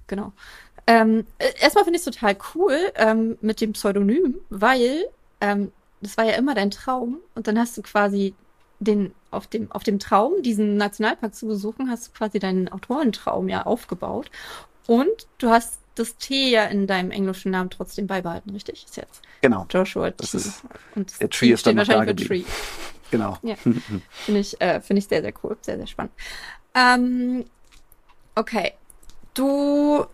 Genau. 0.07 0.31
Ähm, 0.87 1.25
äh, 1.37 1.51
erstmal 1.61 1.83
finde 1.83 1.99
ich 1.99 2.05
es 2.07 2.13
total 2.13 2.37
cool 2.55 2.75
ähm, 2.95 3.37
mit 3.41 3.61
dem 3.61 3.73
Pseudonym, 3.73 4.35
weil 4.49 5.05
ähm, 5.41 5.71
das 6.01 6.17
war 6.17 6.25
ja 6.25 6.33
immer 6.33 6.55
dein 6.55 6.71
Traum 6.71 7.17
und 7.35 7.47
dann 7.47 7.59
hast 7.59 7.77
du 7.77 7.81
quasi 7.81 8.33
den 8.79 9.13
auf 9.31 9.47
dem 9.47 9.69
auf 9.71 9.83
dem 9.83 9.99
Traum 9.99 10.41
diesen 10.41 10.77
Nationalpark 10.77 11.35
zu 11.35 11.47
besuchen, 11.47 11.89
hast 11.89 12.07
du 12.07 12.11
quasi 12.17 12.39
deinen 12.39 12.69
Autorentraum 12.69 13.49
ja 13.49 13.65
aufgebaut 13.65 14.31
und 14.89 15.27
du 15.37 15.49
hast 15.51 15.79
das 15.93 16.15
T 16.17 16.49
ja 16.49 16.65
in 16.65 16.87
deinem 16.87 17.11
englischen 17.11 17.51
Namen 17.51 17.69
trotzdem 17.69 18.07
beibehalten, 18.07 18.49
richtig? 18.51 18.85
Ist 18.85 18.97
jetzt 18.97 19.21
Genau, 19.41 19.65
Joshua 19.69 20.09
Das 20.11 20.31
T. 20.31 20.37
ist- 20.37 20.63
und 20.95 21.19
der 21.21 21.29
Tree 21.29 21.51
ist 21.51 21.65
dann 21.67 21.75
noch 21.75 21.87
wahrscheinlich 21.87 22.15
da 22.15 22.23
geblieben. 22.23 22.45
Tree. 22.45 23.11
genau. 23.11 23.37
Ja. 23.43 23.55
Finde 24.25 24.39
ich, 24.39 24.59
äh, 24.59 24.81
finde 24.81 24.99
ich 24.99 25.07
sehr, 25.07 25.21
sehr 25.21 25.33
cool. 25.43 25.57
Sehr, 25.61 25.77
sehr 25.77 25.87
spannend. 25.87 26.11
Ähm, 26.73 27.45
okay. 28.35 28.73
Du 29.33 30.05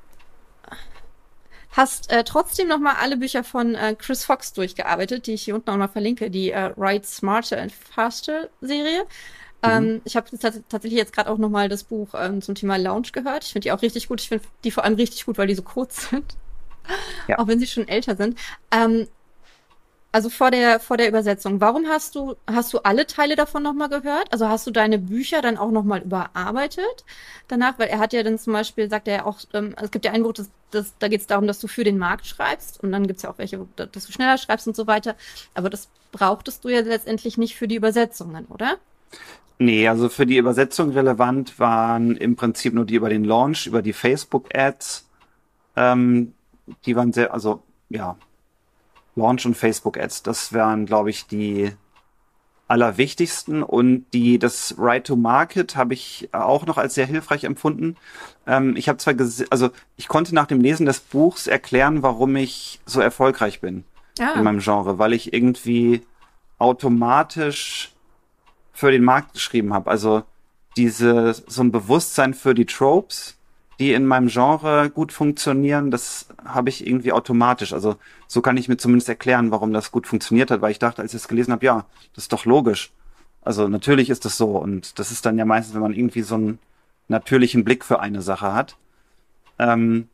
hast 1.71 2.11
äh, 2.11 2.23
trotzdem 2.23 2.67
noch 2.67 2.79
mal 2.79 2.95
alle 2.95 3.17
Bücher 3.17 3.43
von 3.43 3.75
äh, 3.75 3.95
Chris 3.97 4.23
Fox 4.25 4.53
durchgearbeitet, 4.53 5.27
die 5.27 5.33
ich 5.33 5.43
hier 5.43 5.55
unten 5.55 5.69
auch 5.69 5.77
noch 5.77 5.91
verlinke, 5.91 6.29
die 6.29 6.51
äh, 6.51 6.71
Write 6.75 7.05
Smarter 7.07 7.61
and 7.61 7.71
Faster 7.71 8.49
Serie. 8.61 9.05
Mhm. 9.65 9.71
Ähm, 9.71 10.01
ich 10.05 10.15
habe 10.15 10.29
tatsächlich 10.37 10.93
jetzt 10.93 11.13
gerade 11.13 11.29
auch 11.29 11.37
noch 11.37 11.49
mal 11.49 11.69
das 11.69 11.83
Buch 11.83 12.09
ähm, 12.15 12.41
zum 12.41 12.55
Thema 12.55 12.77
Lounge 12.77 13.09
gehört. 13.11 13.43
Ich 13.43 13.53
finde 13.53 13.65
die 13.65 13.71
auch 13.71 13.81
richtig 13.81 14.07
gut. 14.07 14.21
Ich 14.21 14.29
finde 14.29 14.45
die 14.63 14.71
vor 14.71 14.83
allem 14.83 14.95
richtig 14.95 15.25
gut, 15.25 15.37
weil 15.37 15.47
die 15.47 15.55
so 15.55 15.63
kurz 15.63 16.09
sind. 16.09 16.35
Ja. 17.27 17.39
Auch 17.39 17.47
wenn 17.47 17.59
sie 17.59 17.67
schon 17.67 17.87
älter 17.87 18.15
sind. 18.15 18.37
Ähm, 18.71 19.07
also 20.15 20.29
vor 20.29 20.49
der, 20.49 20.79
vor 20.79 20.95
der 20.95 21.09
Übersetzung, 21.09 21.59
warum 21.59 21.87
hast 21.87 22.15
du, 22.15 22.37
hast 22.47 22.71
du 22.71 22.79
alle 22.79 23.05
Teile 23.05 23.35
davon 23.35 23.63
nochmal 23.63 23.89
gehört? 23.89 24.31
Also 24.31 24.47
hast 24.47 24.65
du 24.65 24.71
deine 24.71 24.97
Bücher 24.97 25.41
dann 25.41 25.57
auch 25.57 25.71
nochmal 25.71 26.03
überarbeitet 26.03 27.03
danach? 27.49 27.77
Weil 27.79 27.89
er 27.89 27.99
hat 27.99 28.13
ja 28.13 28.23
dann 28.23 28.39
zum 28.39 28.53
Beispiel, 28.53 28.89
sagt 28.89 29.09
er 29.09 29.15
ja 29.15 29.25
auch, 29.25 29.39
ähm, 29.53 29.75
es 29.81 29.91
gibt 29.91 30.05
ja 30.05 30.13
ein 30.13 30.23
Buch, 30.23 30.31
das, 30.31 30.49
das, 30.71 30.93
da 30.99 31.09
geht 31.09 31.19
es 31.19 31.27
darum, 31.27 31.47
dass 31.47 31.59
du 31.59 31.67
für 31.67 31.83
den 31.83 31.97
Markt 31.97 32.27
schreibst 32.27 32.81
und 32.81 32.93
dann 32.93 33.07
gibt 33.07 33.17
es 33.17 33.23
ja 33.23 33.29
auch 33.29 33.37
welche, 33.39 33.67
dass 33.75 34.05
du 34.05 34.13
schneller 34.13 34.37
schreibst 34.37 34.67
und 34.67 34.75
so 34.77 34.87
weiter. 34.87 35.17
Aber 35.53 35.69
das 35.69 35.89
brauchtest 36.13 36.63
du 36.63 36.69
ja 36.69 36.79
letztendlich 36.79 37.37
nicht 37.37 37.57
für 37.57 37.67
die 37.67 37.75
Übersetzungen, 37.75 38.45
oder? 38.45 38.77
Nee, 39.57 39.87
also 39.87 40.09
für 40.09 40.25
die 40.25 40.37
Übersetzung 40.37 40.91
relevant 40.91 41.59
waren 41.59 42.17
im 42.17 42.35
Prinzip 42.35 42.73
nur 42.73 42.85
die 42.85 42.95
über 42.95 43.09
den 43.09 43.23
Launch, 43.23 43.67
über 43.67 43.81
die 43.81 43.93
Facebook-Ads. 43.93 45.07
Ähm, 45.77 46.33
die 46.85 46.95
waren 46.95 47.13
sehr, 47.13 47.33
also 47.33 47.63
ja, 47.89 48.17
Launch 49.15 49.45
und 49.45 49.55
Facebook 49.55 49.97
Ads. 49.97 50.23
Das 50.23 50.51
wären, 50.51 50.85
glaube 50.85 51.09
ich, 51.09 51.27
die 51.27 51.71
allerwichtigsten 52.67 53.61
und 53.61 54.05
die 54.13 54.39
das 54.39 54.75
Right 54.77 55.05
to 55.05 55.15
Market 55.15 55.75
habe 55.75 55.93
ich 55.93 56.29
auch 56.31 56.65
noch 56.65 56.77
als 56.77 56.95
sehr 56.95 57.05
hilfreich 57.05 57.43
empfunden. 57.43 57.95
Ähm, 58.47 58.75
ich 58.75 58.89
habe 58.89 58.97
zwar 58.97 59.13
also 59.51 59.69
ich 59.97 60.07
konnte 60.07 60.33
nach 60.33 60.47
dem 60.47 60.61
Lesen 60.61 60.85
des 60.85 60.99
Buchs 60.99 61.47
erklären, 61.47 62.01
warum 62.01 62.35
ich 62.35 62.79
so 62.85 63.01
erfolgreich 63.01 63.61
bin 63.61 63.83
ah. 64.19 64.33
in 64.35 64.43
meinem 64.43 64.59
Genre, 64.59 64.97
weil 64.97 65.13
ich 65.13 65.31
irgendwie 65.31 66.01
automatisch 66.57 67.91
für 68.75 68.91
den 68.91 69.03
Markt 69.03 69.33
geschrieben 69.33 69.73
habe. 69.73 69.89
Also 69.89 70.23
diese 70.77 71.33
so 71.33 71.63
ein 71.63 71.71
Bewusstsein 71.71 72.33
für 72.33 72.53
die 72.53 72.65
Tropes 72.65 73.35
die 73.79 73.93
in 73.93 74.05
meinem 74.05 74.27
Genre 74.27 74.89
gut 74.89 75.11
funktionieren, 75.11 75.91
das 75.91 76.27
habe 76.45 76.69
ich 76.69 76.85
irgendwie 76.87 77.11
automatisch. 77.11 77.73
Also 77.73 77.97
so 78.27 78.41
kann 78.41 78.57
ich 78.57 78.69
mir 78.69 78.77
zumindest 78.77 79.09
erklären, 79.09 79.51
warum 79.51 79.73
das 79.73 79.91
gut 79.91 80.07
funktioniert 80.07 80.49
hat, 80.49 80.61
weil 80.61 80.71
ich 80.71 80.79
dachte, 80.79 81.01
als 81.01 81.13
ich 81.13 81.21
es 81.21 81.27
gelesen 81.27 81.51
habe, 81.51 81.65
ja, 81.65 81.85
das 82.13 82.25
ist 82.25 82.33
doch 82.33 82.45
logisch. 82.45 82.91
Also 83.41 83.67
natürlich 83.67 84.09
ist 84.09 84.25
das 84.25 84.37
so 84.37 84.57
und 84.57 84.97
das 84.97 85.11
ist 85.11 85.25
dann 85.25 85.37
ja 85.37 85.45
meistens, 85.45 85.75
wenn 85.75 85.81
man 85.81 85.93
irgendwie 85.93 86.21
so 86.21 86.35
einen 86.35 86.59
natürlichen 87.07 87.63
Blick 87.63 87.83
für 87.83 87.99
eine 87.99 88.21
Sache 88.21 88.53
hat, 88.53 88.77
ähm, 89.59 90.07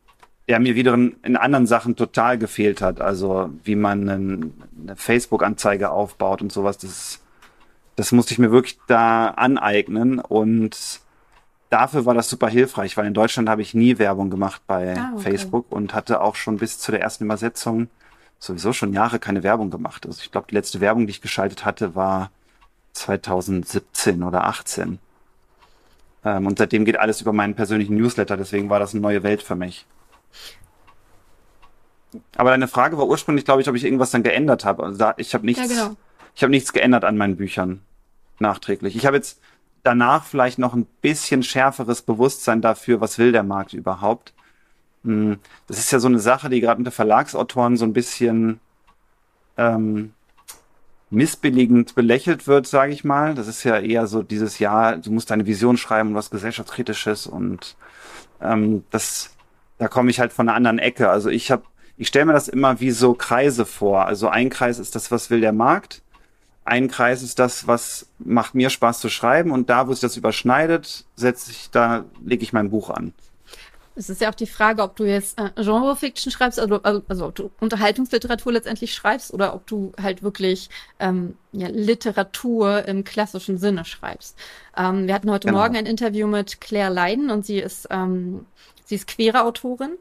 der 0.48 0.58
mir 0.58 0.74
wiederum 0.74 1.14
in 1.22 1.36
anderen 1.36 1.66
Sachen 1.66 1.94
total 1.96 2.36
gefehlt 2.36 2.82
hat. 2.82 3.00
Also 3.00 3.50
wie 3.62 3.76
man 3.76 4.08
eine 4.08 4.96
Facebook-Anzeige 4.96 5.90
aufbaut 5.90 6.42
und 6.42 6.52
sowas, 6.52 6.78
das, 6.78 7.20
das 7.96 8.12
musste 8.12 8.32
ich 8.32 8.38
mir 8.38 8.50
wirklich 8.50 8.78
da 8.86 9.28
aneignen 9.28 10.18
und 10.18 11.00
dafür 11.70 12.06
war 12.06 12.14
das 12.14 12.28
super 12.28 12.48
hilfreich, 12.48 12.96
weil 12.96 13.06
in 13.06 13.14
Deutschland 13.14 13.48
habe 13.48 13.62
ich 13.62 13.74
nie 13.74 13.98
Werbung 13.98 14.30
gemacht 14.30 14.62
bei 14.66 14.96
ah, 14.96 15.12
okay. 15.14 15.30
Facebook 15.30 15.70
und 15.70 15.94
hatte 15.94 16.20
auch 16.20 16.34
schon 16.34 16.58
bis 16.58 16.78
zu 16.78 16.90
der 16.92 17.00
ersten 17.00 17.24
Übersetzung 17.24 17.88
sowieso 18.38 18.72
schon 18.72 18.92
Jahre 18.92 19.20
keine 19.20 19.42
Werbung 19.42 19.70
gemacht. 19.70 20.04
Also 20.04 20.20
ich 20.20 20.32
glaube, 20.32 20.48
die 20.50 20.54
letzte 20.54 20.80
Werbung, 20.80 21.06
die 21.06 21.12
ich 21.12 21.20
geschaltet 21.20 21.64
hatte, 21.64 21.94
war 21.94 22.30
2017 22.92 24.22
oder 24.22 24.44
18. 24.44 24.98
Ähm, 26.24 26.46
und 26.46 26.58
seitdem 26.58 26.84
geht 26.84 26.98
alles 26.98 27.20
über 27.20 27.32
meinen 27.32 27.54
persönlichen 27.54 27.96
Newsletter, 27.96 28.36
deswegen 28.36 28.68
war 28.68 28.80
das 28.80 28.92
eine 28.92 29.00
neue 29.00 29.22
Welt 29.22 29.42
für 29.42 29.54
mich. 29.54 29.86
Aber 32.36 32.50
deine 32.50 32.68
Frage 32.68 32.98
war 32.98 33.06
ursprünglich, 33.06 33.44
glaube 33.44 33.62
ich, 33.62 33.68
ob 33.68 33.74
ich 33.74 33.84
irgendwas 33.84 34.10
dann 34.10 34.22
geändert 34.22 34.64
habe. 34.64 34.82
Also 34.82 35.12
ich 35.16 35.34
habe 35.34 35.46
nichts, 35.46 35.62
ja, 35.62 35.84
genau. 35.84 35.96
Ich 36.34 36.42
habe 36.42 36.50
nichts 36.50 36.72
geändert 36.72 37.04
an 37.04 37.16
meinen 37.16 37.36
Büchern 37.36 37.82
nachträglich. 38.38 38.96
Ich 38.96 39.06
habe 39.06 39.16
jetzt 39.16 39.40
danach 39.82 40.24
vielleicht 40.24 40.58
noch 40.58 40.74
ein 40.74 40.86
bisschen 41.00 41.42
schärferes 41.42 42.02
Bewusstsein 42.02 42.60
dafür, 42.60 43.00
was 43.00 43.18
will 43.18 43.32
der 43.32 43.42
Markt 43.42 43.72
überhaupt. 43.72 44.32
Hm, 45.04 45.38
das 45.66 45.78
ist 45.78 45.90
ja 45.90 45.98
so 45.98 46.08
eine 46.08 46.20
Sache, 46.20 46.48
die 46.48 46.60
gerade 46.60 46.78
unter 46.78 46.90
Verlagsautoren 46.90 47.76
so 47.76 47.84
ein 47.84 47.92
bisschen 47.92 48.60
ähm, 49.56 50.12
missbilligend 51.10 51.94
belächelt 51.94 52.46
wird, 52.46 52.66
sage 52.66 52.92
ich 52.92 53.04
mal. 53.04 53.34
Das 53.34 53.48
ist 53.48 53.64
ja 53.64 53.78
eher 53.78 54.06
so 54.06 54.22
dieses 54.22 54.58
Jahr, 54.58 54.96
du 54.96 55.10
musst 55.10 55.30
deine 55.30 55.46
Vision 55.46 55.76
schreiben 55.76 56.10
und 56.10 56.14
was 56.14 56.30
gesellschaftskritisches 56.30 57.26
und 57.26 57.76
ähm, 58.40 58.84
das, 58.90 59.34
da 59.78 59.88
komme 59.88 60.10
ich 60.10 60.20
halt 60.20 60.32
von 60.32 60.48
einer 60.48 60.56
anderen 60.56 60.78
Ecke. 60.78 61.10
Also 61.10 61.28
ich 61.28 61.50
habe, 61.50 61.64
ich 61.96 62.08
stelle 62.08 62.26
mir 62.26 62.32
das 62.32 62.48
immer 62.48 62.80
wie 62.80 62.92
so 62.92 63.14
Kreise 63.14 63.66
vor. 63.66 64.06
Also 64.06 64.28
ein 64.28 64.48
Kreis 64.48 64.78
ist 64.78 64.94
das, 64.94 65.10
was 65.10 65.28
will 65.28 65.40
der 65.40 65.52
Markt 65.52 66.02
ein 66.64 66.88
Kreis 66.88 67.22
ist 67.22 67.38
das, 67.38 67.66
was 67.66 68.06
macht 68.18 68.54
mir 68.54 68.70
Spaß 68.70 69.00
zu 69.00 69.08
schreiben 69.08 69.50
und 69.50 69.68
da, 69.68 69.88
wo 69.88 69.92
sich 69.92 70.00
das 70.00 70.16
überschneidet, 70.16 71.04
setze 71.16 71.50
ich, 71.50 71.70
da 71.70 72.04
lege 72.24 72.42
ich 72.42 72.52
mein 72.52 72.70
Buch 72.70 72.90
an. 72.90 73.12
Es 73.94 74.08
ist 74.08 74.20
ja 74.20 74.30
auch 74.30 74.34
die 74.34 74.46
Frage, 74.46 74.82
ob 74.82 74.96
du 74.96 75.04
jetzt 75.04 75.38
äh, 75.38 75.50
Genre-Fiction 75.56 76.32
schreibst, 76.32 76.58
also, 76.58 76.82
also, 76.82 77.02
also 77.08 77.26
ob 77.26 77.34
du 77.34 77.50
Unterhaltungsliteratur 77.60 78.52
letztendlich 78.52 78.94
schreibst 78.94 79.34
oder 79.34 79.54
ob 79.54 79.66
du 79.66 79.92
halt 80.00 80.22
wirklich 80.22 80.70
ähm, 80.98 81.36
ja, 81.52 81.68
Literatur 81.68 82.86
im 82.86 83.04
klassischen 83.04 83.58
Sinne 83.58 83.84
schreibst. 83.84 84.38
Ähm, 84.76 85.06
wir 85.06 85.14
hatten 85.14 85.30
heute 85.30 85.48
genau. 85.48 85.60
Morgen 85.60 85.76
ein 85.76 85.86
Interview 85.86 86.26
mit 86.26 86.60
Claire 86.60 86.92
Leiden 86.92 87.30
und 87.30 87.44
sie 87.44 87.58
ist 87.58 87.88
ähm, 87.90 88.46
Sie 88.92 88.96
ist 88.96 89.06
queere 89.06 89.44
Autorin 89.44 89.96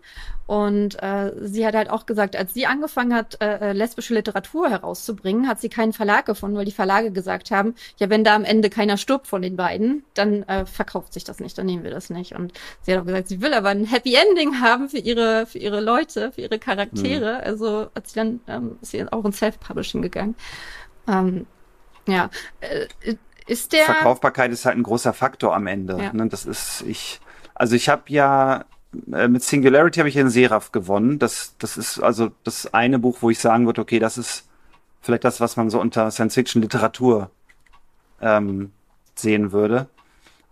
und 0.47 1.01
äh, 1.01 1.31
sie 1.39 1.65
hat 1.65 1.75
halt 1.75 1.89
auch 1.89 2.05
gesagt, 2.05 2.35
als 2.35 2.53
sie 2.53 2.65
angefangen 2.65 3.13
hat, 3.13 3.41
äh, 3.41 3.69
äh, 3.69 3.71
lesbische 3.71 4.13
Literatur 4.13 4.69
herauszubringen, 4.69 5.47
hat 5.47 5.61
sie 5.61 5.69
keinen 5.69 5.93
Verlag 5.93 6.25
gefunden, 6.25 6.57
weil 6.57 6.65
die 6.65 6.73
Verlage 6.73 7.11
gesagt 7.11 7.51
haben, 7.51 7.75
ja, 7.95 8.09
wenn 8.09 8.25
da 8.25 8.35
am 8.35 8.43
Ende 8.43 8.69
keiner 8.69 8.97
stirbt 8.97 9.27
von 9.27 9.41
den 9.41 9.55
beiden, 9.55 10.03
dann 10.13 10.43
äh, 10.43 10.65
verkauft 10.65 11.13
sich 11.13 11.23
das 11.23 11.39
nicht, 11.39 11.57
dann 11.57 11.67
nehmen 11.67 11.85
wir 11.85 11.91
das 11.91 12.09
nicht. 12.09 12.35
Und 12.35 12.51
sie 12.81 12.91
hat 12.91 12.99
auch 12.99 13.05
gesagt, 13.05 13.29
sie 13.29 13.41
will 13.41 13.53
aber 13.53 13.69
ein 13.69 13.85
Happy 13.85 14.13
Ending 14.13 14.59
haben 14.59 14.89
für 14.89 14.97
ihre, 14.97 15.45
für 15.45 15.59
ihre 15.59 15.79
Leute, 15.79 16.33
für 16.33 16.41
ihre 16.41 16.59
Charaktere. 16.59 17.35
Mhm. 17.35 17.45
Also 17.45 17.87
hat 17.95 18.07
sie 18.07 18.15
dann 18.15 18.41
ähm, 18.49 18.77
ist 18.81 18.91
sie 18.91 19.09
auch 19.09 19.23
in 19.23 19.31
Self-Publishing 19.31 20.01
gegangen. 20.01 20.35
Ähm, 21.07 21.45
ja, 22.07 22.29
äh, 22.59 23.15
ist 23.47 23.73
der 23.73 23.85
Verkaufbarkeit 23.85 24.51
ist 24.51 24.65
halt 24.65 24.77
ein 24.77 24.83
großer 24.83 25.13
Faktor 25.13 25.55
am 25.55 25.67
Ende. 25.67 25.97
Ja. 26.01 26.13
Ne? 26.13 26.27
Das 26.27 26.45
ist 26.45 26.83
ich 26.87 27.19
also 27.55 27.75
ich 27.75 27.89
habe 27.89 28.03
ja 28.07 28.65
äh, 29.13 29.27
mit 29.27 29.43
Singularity 29.43 29.99
habe 29.99 30.09
ich 30.09 30.15
den 30.15 30.29
Seraph 30.29 30.71
gewonnen. 30.71 31.19
Das, 31.19 31.55
das 31.59 31.77
ist 31.77 31.99
also 31.99 32.31
das 32.43 32.73
eine 32.73 32.99
Buch, 32.99 33.17
wo 33.21 33.29
ich 33.29 33.39
sagen 33.39 33.65
würde, 33.65 33.81
okay, 33.81 33.99
das 33.99 34.17
ist 34.17 34.47
vielleicht 35.01 35.23
das, 35.23 35.39
was 35.39 35.57
man 35.57 35.69
so 35.69 35.79
unter 35.79 36.11
Science-Fiction-Literatur 36.11 37.31
ähm, 38.21 38.71
sehen 39.15 39.51
würde. 39.51 39.87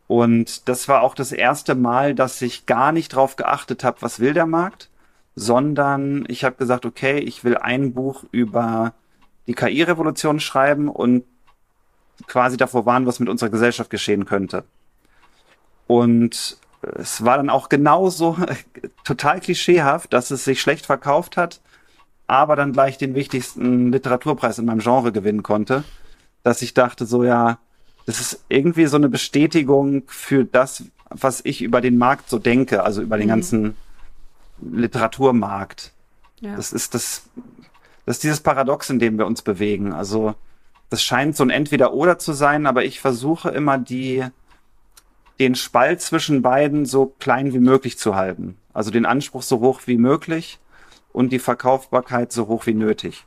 Und 0.08 0.68
das 0.68 0.88
war 0.88 1.04
auch 1.04 1.14
das 1.14 1.32
erste 1.32 1.76
Mal, 1.76 2.16
dass 2.16 2.42
ich 2.42 2.66
gar 2.66 2.92
nicht 2.92 3.10
drauf 3.10 3.36
geachtet 3.36 3.84
habe, 3.84 4.02
was 4.02 4.20
will 4.20 4.34
der 4.34 4.48
Markt, 4.48 4.90
sondern 5.36 6.26
ich 6.28 6.44
habe 6.44 6.56
gesagt, 6.56 6.86
okay, 6.86 7.20
ich 7.20 7.44
will 7.44 7.58
ein 7.58 7.94
Buch 7.94 8.24
über 8.32 8.94
die 9.50 9.56
KI-Revolution 9.56 10.40
schreiben 10.40 10.88
und 10.88 11.26
quasi 12.28 12.56
davor 12.56 12.86
warnen, 12.86 13.08
was 13.08 13.20
mit 13.20 13.30
unserer 13.30 13.50
Gesellschaft 13.50 13.90
geschehen 13.90 14.26
könnte. 14.26 14.64
Und 15.88 16.58
es 16.82 17.26
war 17.26 17.38
dann 17.38 17.50
auch 17.50 17.68
genauso 17.68 18.38
total 19.04 19.40
klischeehaft, 19.40 20.14
dass 20.14 20.30
es 20.30 20.46
sich 20.46 20.62
schlecht 20.62 20.86
verkauft 20.86 21.36
hat, 21.36 21.62
aber 22.28 22.56
dann 22.56 22.74
gleich 22.74 23.00
den 23.00 23.16
wichtigsten 23.16 23.92
Literaturpreis 23.92 24.60
in 24.60 24.66
meinem 24.66 24.82
Genre 24.82 25.12
gewinnen 25.12 25.42
konnte, 25.42 25.84
dass 26.44 26.62
ich 26.62 26.76
dachte 26.76 27.08
so, 27.08 27.24
ja, 27.24 27.58
das 28.06 28.22
ist 28.22 28.46
irgendwie 28.50 28.86
so 28.86 28.98
eine 28.98 29.10
Bestätigung 29.10 30.04
für 30.06 30.46
das, 30.46 30.84
was 31.10 31.42
ich 31.44 31.64
über 31.64 31.82
den 31.82 31.98
Markt 31.98 32.30
so 32.30 32.38
denke, 32.38 32.84
also 32.84 33.02
über 33.02 33.18
den 33.18 33.26
mhm. 33.26 33.32
ganzen 33.32 33.78
Literaturmarkt. 34.62 35.92
Ja. 36.40 36.56
Das 36.56 36.72
ist 36.72 36.94
das, 36.94 37.24
das 38.10 38.16
ist 38.16 38.24
dieses 38.24 38.40
Paradox, 38.40 38.90
in 38.90 38.98
dem 38.98 39.20
wir 39.20 39.28
uns 39.28 39.44
bewegen. 39.44 39.94
Also, 39.94 40.34
das 40.90 41.04
scheint 41.04 41.36
so 41.36 41.44
ein 41.44 41.52
Entweder-Oder 41.52 42.18
zu 42.18 42.34
sein, 42.34 42.66
aber 42.66 42.84
ich 42.84 43.00
versuche 43.00 43.50
immer 43.50 43.78
die, 43.78 44.26
den 45.38 45.54
Spalt 45.54 46.02
zwischen 46.02 46.42
beiden 46.42 46.88
so 46.88 47.14
klein 47.20 47.54
wie 47.54 47.60
möglich 47.60 48.00
zu 48.00 48.16
halten. 48.16 48.58
Also 48.74 48.90
den 48.90 49.06
Anspruch 49.06 49.44
so 49.44 49.60
hoch 49.60 49.82
wie 49.86 49.98
möglich 49.98 50.58
und 51.14 51.32
die 51.32 51.38
Verkaufbarkeit 51.38 52.32
so 52.32 52.48
hoch 52.48 52.66
wie 52.66 52.74
nötig. 52.74 53.26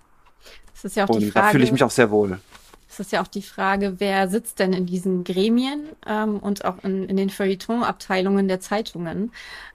Das 0.72 0.86
ist 0.86 0.96
ja 0.96 1.04
auch 1.04 1.10
und 1.10 1.20
die 1.20 1.30
Frage. 1.30 1.46
Da 1.46 1.50
fühle 1.52 1.62
ich 1.62 1.70
mich 1.70 1.84
auch 1.84 1.92
sehr 1.92 2.10
wohl. 2.10 2.40
Es 2.88 2.98
ist 2.98 3.12
ja 3.12 3.22
auch 3.22 3.28
die 3.28 3.42
Frage, 3.42 4.00
wer 4.00 4.26
sitzt 4.26 4.58
denn 4.58 4.72
in 4.72 4.86
diesen 4.86 5.22
Gremien 5.22 5.90
ähm, 6.08 6.40
und 6.40 6.64
auch 6.64 6.82
in, 6.82 7.04
in 7.04 7.16
den 7.16 7.30
Feuilleton-Abteilungen 7.30 8.48
der 8.48 8.58
Zeitungen? 8.58 9.30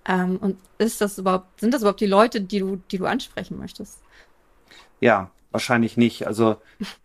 Ähm, 0.06 0.36
und 0.36 0.58
ist 0.80 1.00
das 1.00 1.18
überhaupt, 1.18 1.62
sind 1.62 1.74
das 1.74 1.84
überhaupt 1.84 2.02
die 2.02 2.08
Leute, 2.08 2.42
die 2.42 2.60
du, 2.60 2.82
die 2.92 2.98
du 2.98 3.06
ansprechen 3.06 3.58
möchtest? 3.58 4.00
Ja, 5.00 5.32
wahrscheinlich 5.52 5.98
nicht. 5.98 6.28
Also 6.28 6.58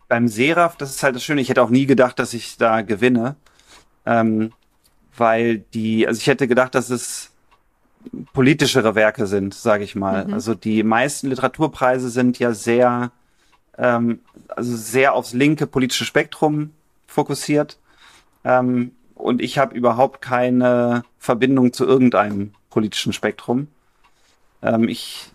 beim 0.07 0.27
Seraph, 0.27 0.77
das 0.77 0.91
ist 0.91 1.03
halt 1.03 1.15
das 1.15 1.23
Schöne, 1.23 1.41
ich 1.41 1.49
hätte 1.49 1.61
auch 1.61 1.69
nie 1.69 1.85
gedacht, 1.85 2.19
dass 2.19 2.33
ich 2.33 2.57
da 2.57 2.81
gewinne. 2.81 3.35
Ähm, 4.05 4.51
weil 5.15 5.59
die, 5.59 6.07
also 6.07 6.17
ich 6.19 6.27
hätte 6.27 6.47
gedacht, 6.47 6.75
dass 6.75 6.89
es 6.89 7.31
politischere 8.33 8.95
Werke 8.95 9.27
sind, 9.27 9.53
sage 9.53 9.83
ich 9.83 9.95
mal. 9.95 10.25
Mhm. 10.25 10.33
Also 10.33 10.55
die 10.55 10.83
meisten 10.83 11.29
Literaturpreise 11.29 12.09
sind 12.09 12.39
ja 12.39 12.53
sehr, 12.53 13.11
ähm, 13.77 14.19
also 14.49 14.75
sehr 14.75 15.13
aufs 15.13 15.33
linke 15.33 15.67
politische 15.67 16.05
Spektrum 16.05 16.71
fokussiert. 17.07 17.77
Ähm, 18.43 18.91
und 19.15 19.41
ich 19.41 19.57
habe 19.57 19.75
überhaupt 19.75 20.21
keine 20.21 21.03
Verbindung 21.17 21.71
zu 21.71 21.85
irgendeinem 21.85 22.53
politischen 22.69 23.13
Spektrum. 23.13 23.67
Ähm, 24.61 24.89
ich, 24.89 25.29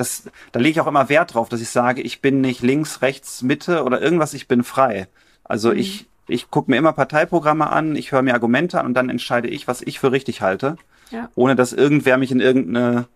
das, 0.00 0.24
da 0.52 0.58
lege 0.58 0.72
ich 0.72 0.80
auch 0.80 0.86
immer 0.86 1.08
Wert 1.08 1.34
drauf, 1.34 1.48
dass 1.48 1.60
ich 1.60 1.68
sage, 1.68 2.00
ich 2.00 2.20
bin 2.20 2.40
nicht 2.40 2.62
links, 2.62 3.02
rechts, 3.02 3.42
Mitte 3.42 3.84
oder 3.84 4.00
irgendwas, 4.00 4.34
ich 4.34 4.48
bin 4.48 4.64
frei. 4.64 5.08
Also 5.44 5.70
mhm. 5.70 5.78
ich, 5.78 6.06
ich 6.26 6.50
gucke 6.50 6.70
mir 6.70 6.78
immer 6.78 6.92
Parteiprogramme 6.92 7.70
an, 7.70 7.94
ich 7.96 8.10
höre 8.10 8.22
mir 8.22 8.34
Argumente 8.34 8.80
an 8.80 8.86
und 8.86 8.94
dann 8.94 9.10
entscheide 9.10 9.48
ich, 9.48 9.68
was 9.68 9.82
ich 9.82 10.00
für 10.00 10.10
richtig 10.10 10.40
halte, 10.40 10.76
ja. 11.10 11.28
ohne 11.34 11.54
dass 11.54 11.72
irgendwer 11.72 12.16
mich 12.16 12.32
in 12.32 12.40
irgendeine, 12.40 13.06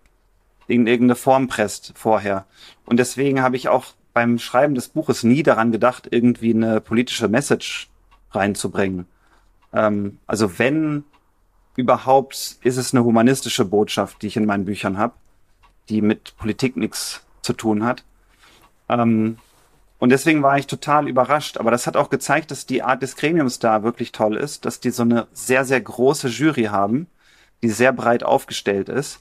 in 0.67 0.87
irgendeine 0.87 1.17
Form 1.17 1.49
presst 1.49 1.93
vorher. 1.97 2.47
Und 2.85 2.99
deswegen 2.99 3.43
habe 3.43 3.57
ich 3.57 3.69
auch 3.69 3.87
beim 4.13 4.39
Schreiben 4.39 4.75
des 4.75 4.89
Buches 4.89 5.25
nie 5.25 5.43
daran 5.43 5.73
gedacht, 5.73 6.09
irgendwie 6.11 6.55
eine 6.55 6.81
politische 6.81 7.29
Message 7.29 7.89
reinzubringen. 8.31 9.07
Ähm, 9.73 10.19
also 10.27 10.59
wenn 10.59 11.05
überhaupt 11.77 12.59
ist 12.63 12.77
es 12.77 12.95
eine 12.95 13.05
humanistische 13.05 13.65
Botschaft, 13.65 14.23
die 14.23 14.29
ich 14.29 14.37
in 14.37 14.45
meinen 14.45 14.65
Büchern 14.65 14.99
habe, 14.99 15.15
die 15.89 16.03
mit 16.03 16.37
Politik 16.37 16.77
nichts 16.77 17.25
zu 17.43 17.53
tun 17.53 17.85
hat. 17.85 18.05
Ähm, 18.89 19.39
und 19.99 20.11
deswegen 20.11 20.43
war 20.43 20.59
ich 20.59 20.67
total 20.67 21.09
überrascht. 21.09 21.57
Aber 21.57 21.71
das 21.71 21.87
hat 21.87 21.97
auch 21.97 22.11
gezeigt, 22.11 22.51
dass 22.51 22.67
die 22.67 22.83
Art 22.83 23.03
des 23.03 23.17
Gremiums 23.17 23.59
da 23.59 23.83
wirklich 23.83 24.13
toll 24.13 24.37
ist, 24.37 24.65
dass 24.65 24.81
die 24.81 24.91
so 24.91 25.03
eine 25.03 25.27
sehr, 25.33 25.65
sehr 25.65 25.81
große 25.81 26.29
Jury 26.29 26.65
haben, 26.65 27.07
die 27.63 27.71
sehr 27.71 27.93
breit 27.93 28.23
aufgestellt 28.23 28.89
ist 28.89 29.21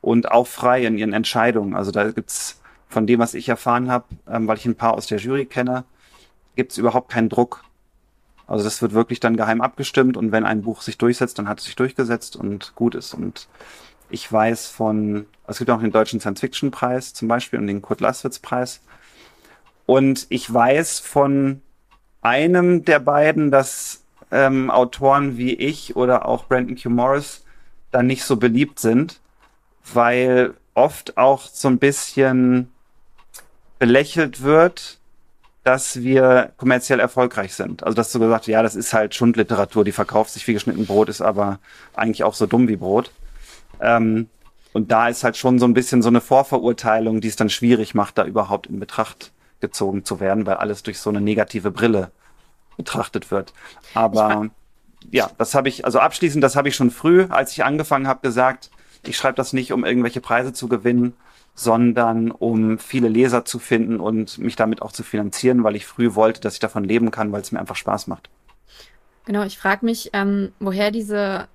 und 0.00 0.30
auch 0.30 0.46
frei 0.46 0.84
in 0.84 0.98
ihren 0.98 1.12
Entscheidungen. 1.12 1.74
Also 1.74 1.90
da 1.90 2.10
gibt's 2.10 2.60
von 2.88 3.06
dem, 3.06 3.20
was 3.20 3.34
ich 3.34 3.48
erfahren 3.48 3.90
habe, 3.90 4.04
ähm, 4.28 4.46
weil 4.46 4.58
ich 4.58 4.66
ein 4.66 4.76
paar 4.76 4.94
aus 4.94 5.06
der 5.06 5.18
Jury 5.18 5.46
kenne, 5.46 5.84
gibt's 6.56 6.78
überhaupt 6.78 7.10
keinen 7.10 7.28
Druck. 7.28 7.64
Also 8.46 8.64
das 8.64 8.80
wird 8.80 8.92
wirklich 8.94 9.20
dann 9.20 9.36
geheim 9.36 9.60
abgestimmt 9.60 10.16
und 10.16 10.32
wenn 10.32 10.44
ein 10.44 10.62
Buch 10.62 10.80
sich 10.80 10.96
durchsetzt, 10.96 11.38
dann 11.38 11.48
hat 11.48 11.58
es 11.58 11.66
sich 11.66 11.76
durchgesetzt 11.76 12.34
und 12.34 12.74
gut 12.74 12.94
ist. 12.94 13.12
Und 13.12 13.46
ich 14.10 14.30
weiß 14.30 14.68
von, 14.68 15.26
es 15.46 15.58
gibt 15.58 15.70
auch 15.70 15.80
den 15.80 15.92
Deutschen 15.92 16.20
Science-Fiction-Preis 16.20 17.14
zum 17.14 17.28
Beispiel 17.28 17.58
und 17.58 17.66
den 17.66 17.82
Kurt-Laswitz-Preis. 17.82 18.80
Und 19.86 20.26
ich 20.28 20.52
weiß 20.52 21.00
von 21.00 21.62
einem 22.20 22.84
der 22.84 22.98
beiden, 22.98 23.50
dass 23.50 24.02
ähm, 24.30 24.70
Autoren 24.70 25.38
wie 25.38 25.54
ich 25.54 25.96
oder 25.96 26.26
auch 26.26 26.46
Brandon 26.46 26.76
Q. 26.76 26.90
Morris 26.90 27.44
dann 27.90 28.06
nicht 28.06 28.24
so 28.24 28.36
beliebt 28.36 28.78
sind, 28.78 29.20
weil 29.92 30.54
oft 30.74 31.16
auch 31.16 31.42
so 31.42 31.68
ein 31.68 31.78
bisschen 31.78 32.70
belächelt 33.78 34.42
wird, 34.42 34.98
dass 35.64 36.02
wir 36.02 36.52
kommerziell 36.56 37.00
erfolgreich 37.00 37.54
sind. 37.54 37.82
Also 37.82 37.94
dass 37.94 38.12
du 38.12 38.18
gesagt, 38.18 38.46
ja, 38.46 38.62
das 38.62 38.74
ist 38.74 38.92
halt 38.92 39.14
Schundliteratur, 39.14 39.84
die 39.84 39.92
verkauft 39.92 40.30
sich 40.30 40.46
wie 40.46 40.54
geschnitten 40.54 40.86
Brot, 40.86 41.08
ist 41.08 41.20
aber 41.20 41.58
eigentlich 41.94 42.24
auch 42.24 42.34
so 42.34 42.46
dumm 42.46 42.68
wie 42.68 42.76
Brot. 42.76 43.10
Ähm, 43.80 44.28
und 44.72 44.92
da 44.92 45.08
ist 45.08 45.24
halt 45.24 45.36
schon 45.36 45.58
so 45.58 45.66
ein 45.66 45.74
bisschen 45.74 46.02
so 46.02 46.08
eine 46.08 46.20
Vorverurteilung, 46.20 47.20
die 47.20 47.28
es 47.28 47.36
dann 47.36 47.50
schwierig 47.50 47.94
macht, 47.94 48.18
da 48.18 48.24
überhaupt 48.24 48.66
in 48.66 48.80
Betracht 48.80 49.32
gezogen 49.60 50.04
zu 50.04 50.20
werden, 50.20 50.46
weil 50.46 50.54
alles 50.54 50.82
durch 50.82 50.98
so 51.00 51.10
eine 51.10 51.20
negative 51.20 51.70
Brille 51.70 52.10
betrachtet 52.76 53.30
wird. 53.30 53.52
Aber 53.94 54.50
ja, 55.10 55.30
das 55.38 55.54
habe 55.54 55.68
ich, 55.68 55.84
also 55.84 55.98
abschließend, 55.98 56.42
das 56.42 56.56
habe 56.56 56.68
ich 56.68 56.76
schon 56.76 56.90
früh, 56.90 57.26
als 57.28 57.52
ich 57.52 57.64
angefangen 57.64 58.06
habe, 58.06 58.20
gesagt, 58.20 58.70
ich 59.04 59.16
schreibe 59.16 59.36
das 59.36 59.52
nicht, 59.52 59.72
um 59.72 59.84
irgendwelche 59.84 60.20
Preise 60.20 60.52
zu 60.52 60.68
gewinnen, 60.68 61.14
sondern 61.54 62.30
um 62.30 62.78
viele 62.78 63.08
Leser 63.08 63.44
zu 63.44 63.58
finden 63.58 63.98
und 64.00 64.38
mich 64.38 64.54
damit 64.54 64.82
auch 64.82 64.92
zu 64.92 65.02
finanzieren, 65.02 65.64
weil 65.64 65.76
ich 65.76 65.86
früh 65.86 66.14
wollte, 66.14 66.40
dass 66.40 66.54
ich 66.54 66.60
davon 66.60 66.84
leben 66.84 67.10
kann, 67.10 67.32
weil 67.32 67.40
es 67.40 67.50
mir 67.52 67.58
einfach 67.58 67.76
Spaß 67.76 68.06
macht. 68.06 68.28
Genau, 69.24 69.42
ich 69.42 69.58
frage 69.58 69.84
mich, 69.84 70.10
ähm, 70.12 70.52
woher 70.60 70.90
diese, 70.90 71.48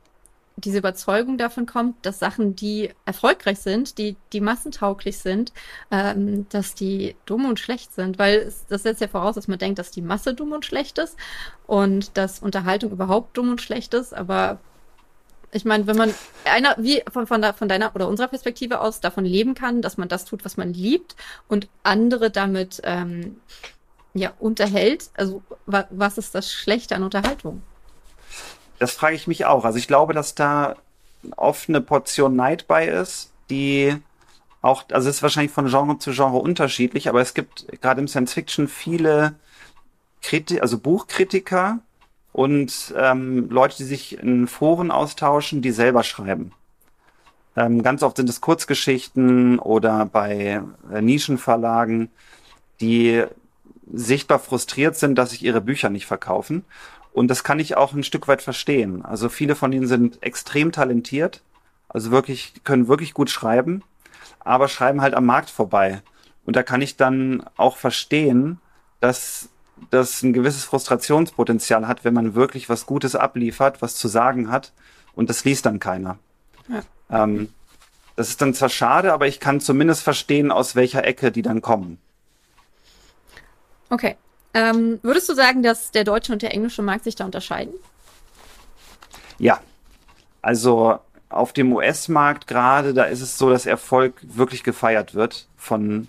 diese 0.56 0.78
Überzeugung 0.78 1.38
davon 1.38 1.66
kommt, 1.66 2.06
dass 2.06 2.20
Sachen, 2.20 2.56
die 2.56 2.92
erfolgreich 3.06 3.60
sind, 3.60 3.98
die, 3.98 4.16
die 4.32 4.42
massentauglich 4.42 5.18
sind, 5.18 5.52
ähm, 5.92 6.48
dass 6.50 6.76
die 6.76 7.16
dumm 7.26 7.46
und 7.46 7.60
schlecht 7.60 7.94
sind. 7.94 8.20
Weil 8.20 8.38
es, 8.40 8.66
das 8.68 8.84
setzt 8.84 9.02
ja 9.02 9.08
voraus, 9.08 9.36
dass 9.36 9.48
man 9.48 9.60
denkt, 9.60 9.80
dass 9.80 9.92
die 9.92 10.02
Masse 10.02 10.34
dumm 10.34 10.52
und 10.52 10.66
schlecht 10.66 10.98
ist 11.00 11.18
und 11.66 12.18
dass 12.18 12.40
Unterhaltung 12.40 12.92
überhaupt 12.92 13.36
dumm 13.38 13.50
und 13.50 13.62
schlecht 13.62 13.94
ist. 13.94 14.14
Aber 14.14 14.60
ich 15.52 15.66
meine, 15.66 15.88
wenn 15.88 15.98
man 15.98 16.14
einer, 16.46 16.76
wie 16.78 17.04
von, 17.12 17.28
von, 17.28 17.42
der, 17.42 17.54
von 17.54 17.68
deiner 17.68 17.96
oder 17.96 18.08
unserer 18.08 18.28
Perspektive 18.28 18.80
aus 18.80 19.00
davon 19.00 19.26
leben 19.26 19.56
kann, 19.56 19.82
dass 19.82 19.98
man 19.98 20.08
das 20.08 20.26
tut, 20.26 20.46
was 20.46 20.58
man 20.58 20.74
liebt 20.74 21.16
und 21.48 21.68
andere 21.84 22.32
damit 22.32 22.82
ähm, 22.84 23.38
ja, 24.14 24.34
unterhält, 24.40 25.10
also 25.16 25.42
wa 25.66 25.88
was 25.90 26.18
ist 26.18 26.36
das 26.36 26.52
Schlechte 26.52 26.96
an 26.96 27.04
Unterhaltung? 27.04 27.64
Das 28.84 28.94
frage 28.94 29.16
ich 29.16 29.28
mich 29.28 29.46
auch. 29.46 29.66
Also 29.66 29.78
ich 29.78 29.88
glaube, 29.88 30.14
dass 30.14 30.36
da 30.36 30.76
oft 31.38 31.70
eine 31.70 31.82
Portion 31.82 32.36
Neid 32.36 32.68
bei 32.68 32.86
ist, 32.88 33.32
die 33.50 33.96
auch, 34.62 34.84
also 34.92 35.10
es 35.10 35.18
ist 35.18 35.24
wahrscheinlich 35.24 35.54
von 35.54 35.68
Genre 35.68 35.98
zu 36.00 36.12
Genre 36.12 36.38
unterschiedlich, 36.38 37.08
aber 37.10 37.22
es 37.22 37.34
gibt 37.34 37.82
gerade 37.82 38.02
im 38.02 38.08
Science 38.08 38.34
Fiction 38.34 38.68
viele 38.68 39.36
Kriti 40.22 40.60
also 40.60 40.78
Buchkritiker, 40.78 41.80
und 42.34 42.94
ähm, 42.98 43.48
Leute, 43.50 43.78
die 43.78 43.84
sich 43.84 44.18
in 44.18 44.48
Foren 44.48 44.92
austauschen, 44.92 45.62
die 45.62 45.72
selber 45.72 46.04
schreiben. 46.04 46.52
Ähm, 47.56 47.84
ganz 47.84 48.02
oft 48.02 48.18
sind 48.18 48.28
es 48.28 48.42
Kurzgeschichten 48.42 49.60
oder 49.60 50.08
bei 50.08 50.62
äh, 50.92 51.02
Nischenverlagen, 51.02 52.10
die 52.82 53.24
sichtbar 53.94 54.40
frustriert 54.40 54.96
sind, 54.96 55.16
dass 55.16 55.30
sich 55.30 55.44
ihre 55.44 55.62
Bücher 55.62 55.92
nicht 55.92 56.08
verkaufen. 56.08 56.66
Und 57.14 57.28
das 57.28 57.44
kann 57.44 57.60
ich 57.60 57.78
auch 57.78 57.94
ein 57.94 58.04
Stück 58.04 58.28
weit 58.28 58.42
verstehen. 58.42 59.06
Also 59.06 59.30
viele 59.30 59.56
von 59.56 59.72
ihnen 59.72 59.88
sind 59.88 60.22
extrem 60.24 60.72
talentiert, 60.72 61.44
also 61.88 62.10
wirklich, 62.10 62.56
können 62.64 62.88
wirklich 62.88 63.14
gut 63.14 63.30
schreiben, 63.30 63.84
aber 64.40 64.68
schreiben 64.68 65.02
halt 65.02 65.14
am 65.14 65.26
Markt 65.26 65.52
vorbei. 65.52 66.02
Und 66.44 66.56
da 66.56 66.64
kann 66.64 66.82
ich 66.82 66.98
dann 66.98 67.44
auch 67.56 67.78
verstehen, 67.78 68.60
dass 69.00 69.50
das 69.92 70.24
ein 70.24 70.34
gewisses 70.34 70.66
Frustrationspotenzial 70.66 71.88
hat, 71.88 72.04
wenn 72.04 72.14
man 72.14 72.36
wirklich 72.36 72.68
was 72.68 72.86
Gutes 72.88 73.16
abliefert, 73.16 73.82
was 73.82 73.96
zu 73.96 74.08
sagen 74.08 74.52
hat 74.52 74.74
und 75.14 75.30
das 75.30 75.46
liest 75.46 75.66
dann 75.68 75.80
keiner. 75.80 76.18
Ja. 76.68 77.24
Ähm, 77.24 77.50
das 78.16 78.30
ist 78.30 78.42
dann 78.42 78.54
zwar 78.54 78.70
schade, 78.70 79.14
aber 79.14 79.28
ich 79.28 79.40
kann 79.40 79.60
zumindest 79.60 80.04
verstehen, 80.04 80.52
aus 80.52 80.76
welcher 80.76 81.04
Ecke 81.04 81.32
die 81.32 81.42
dann 81.42 81.62
kommen. 81.62 82.00
Okay. 83.90 84.18
Ähm, 84.54 85.00
würdest 85.02 85.30
du 85.30 85.34
sagen, 85.34 85.64
dass 85.64 85.92
der 85.92 86.04
deutsche 86.04 86.32
und 86.32 86.42
der 86.42 86.54
englische 86.54 86.82
Markt 86.82 87.06
sich 87.06 87.16
da 87.16 87.26
unterscheiden? 87.26 87.74
Ja. 89.40 89.60
Also 90.42 91.00
auf 91.30 91.54
dem 91.54 91.74
US-Markt 91.74 92.48
gerade, 92.48 92.94
da 92.94 93.06
ist 93.06 93.22
es 93.22 93.38
so, 93.38 93.50
dass 93.50 93.66
Erfolg 93.66 94.16
wirklich 94.22 94.64
gefeiert 94.64 95.16
wird 95.16 95.48
von 95.58 96.08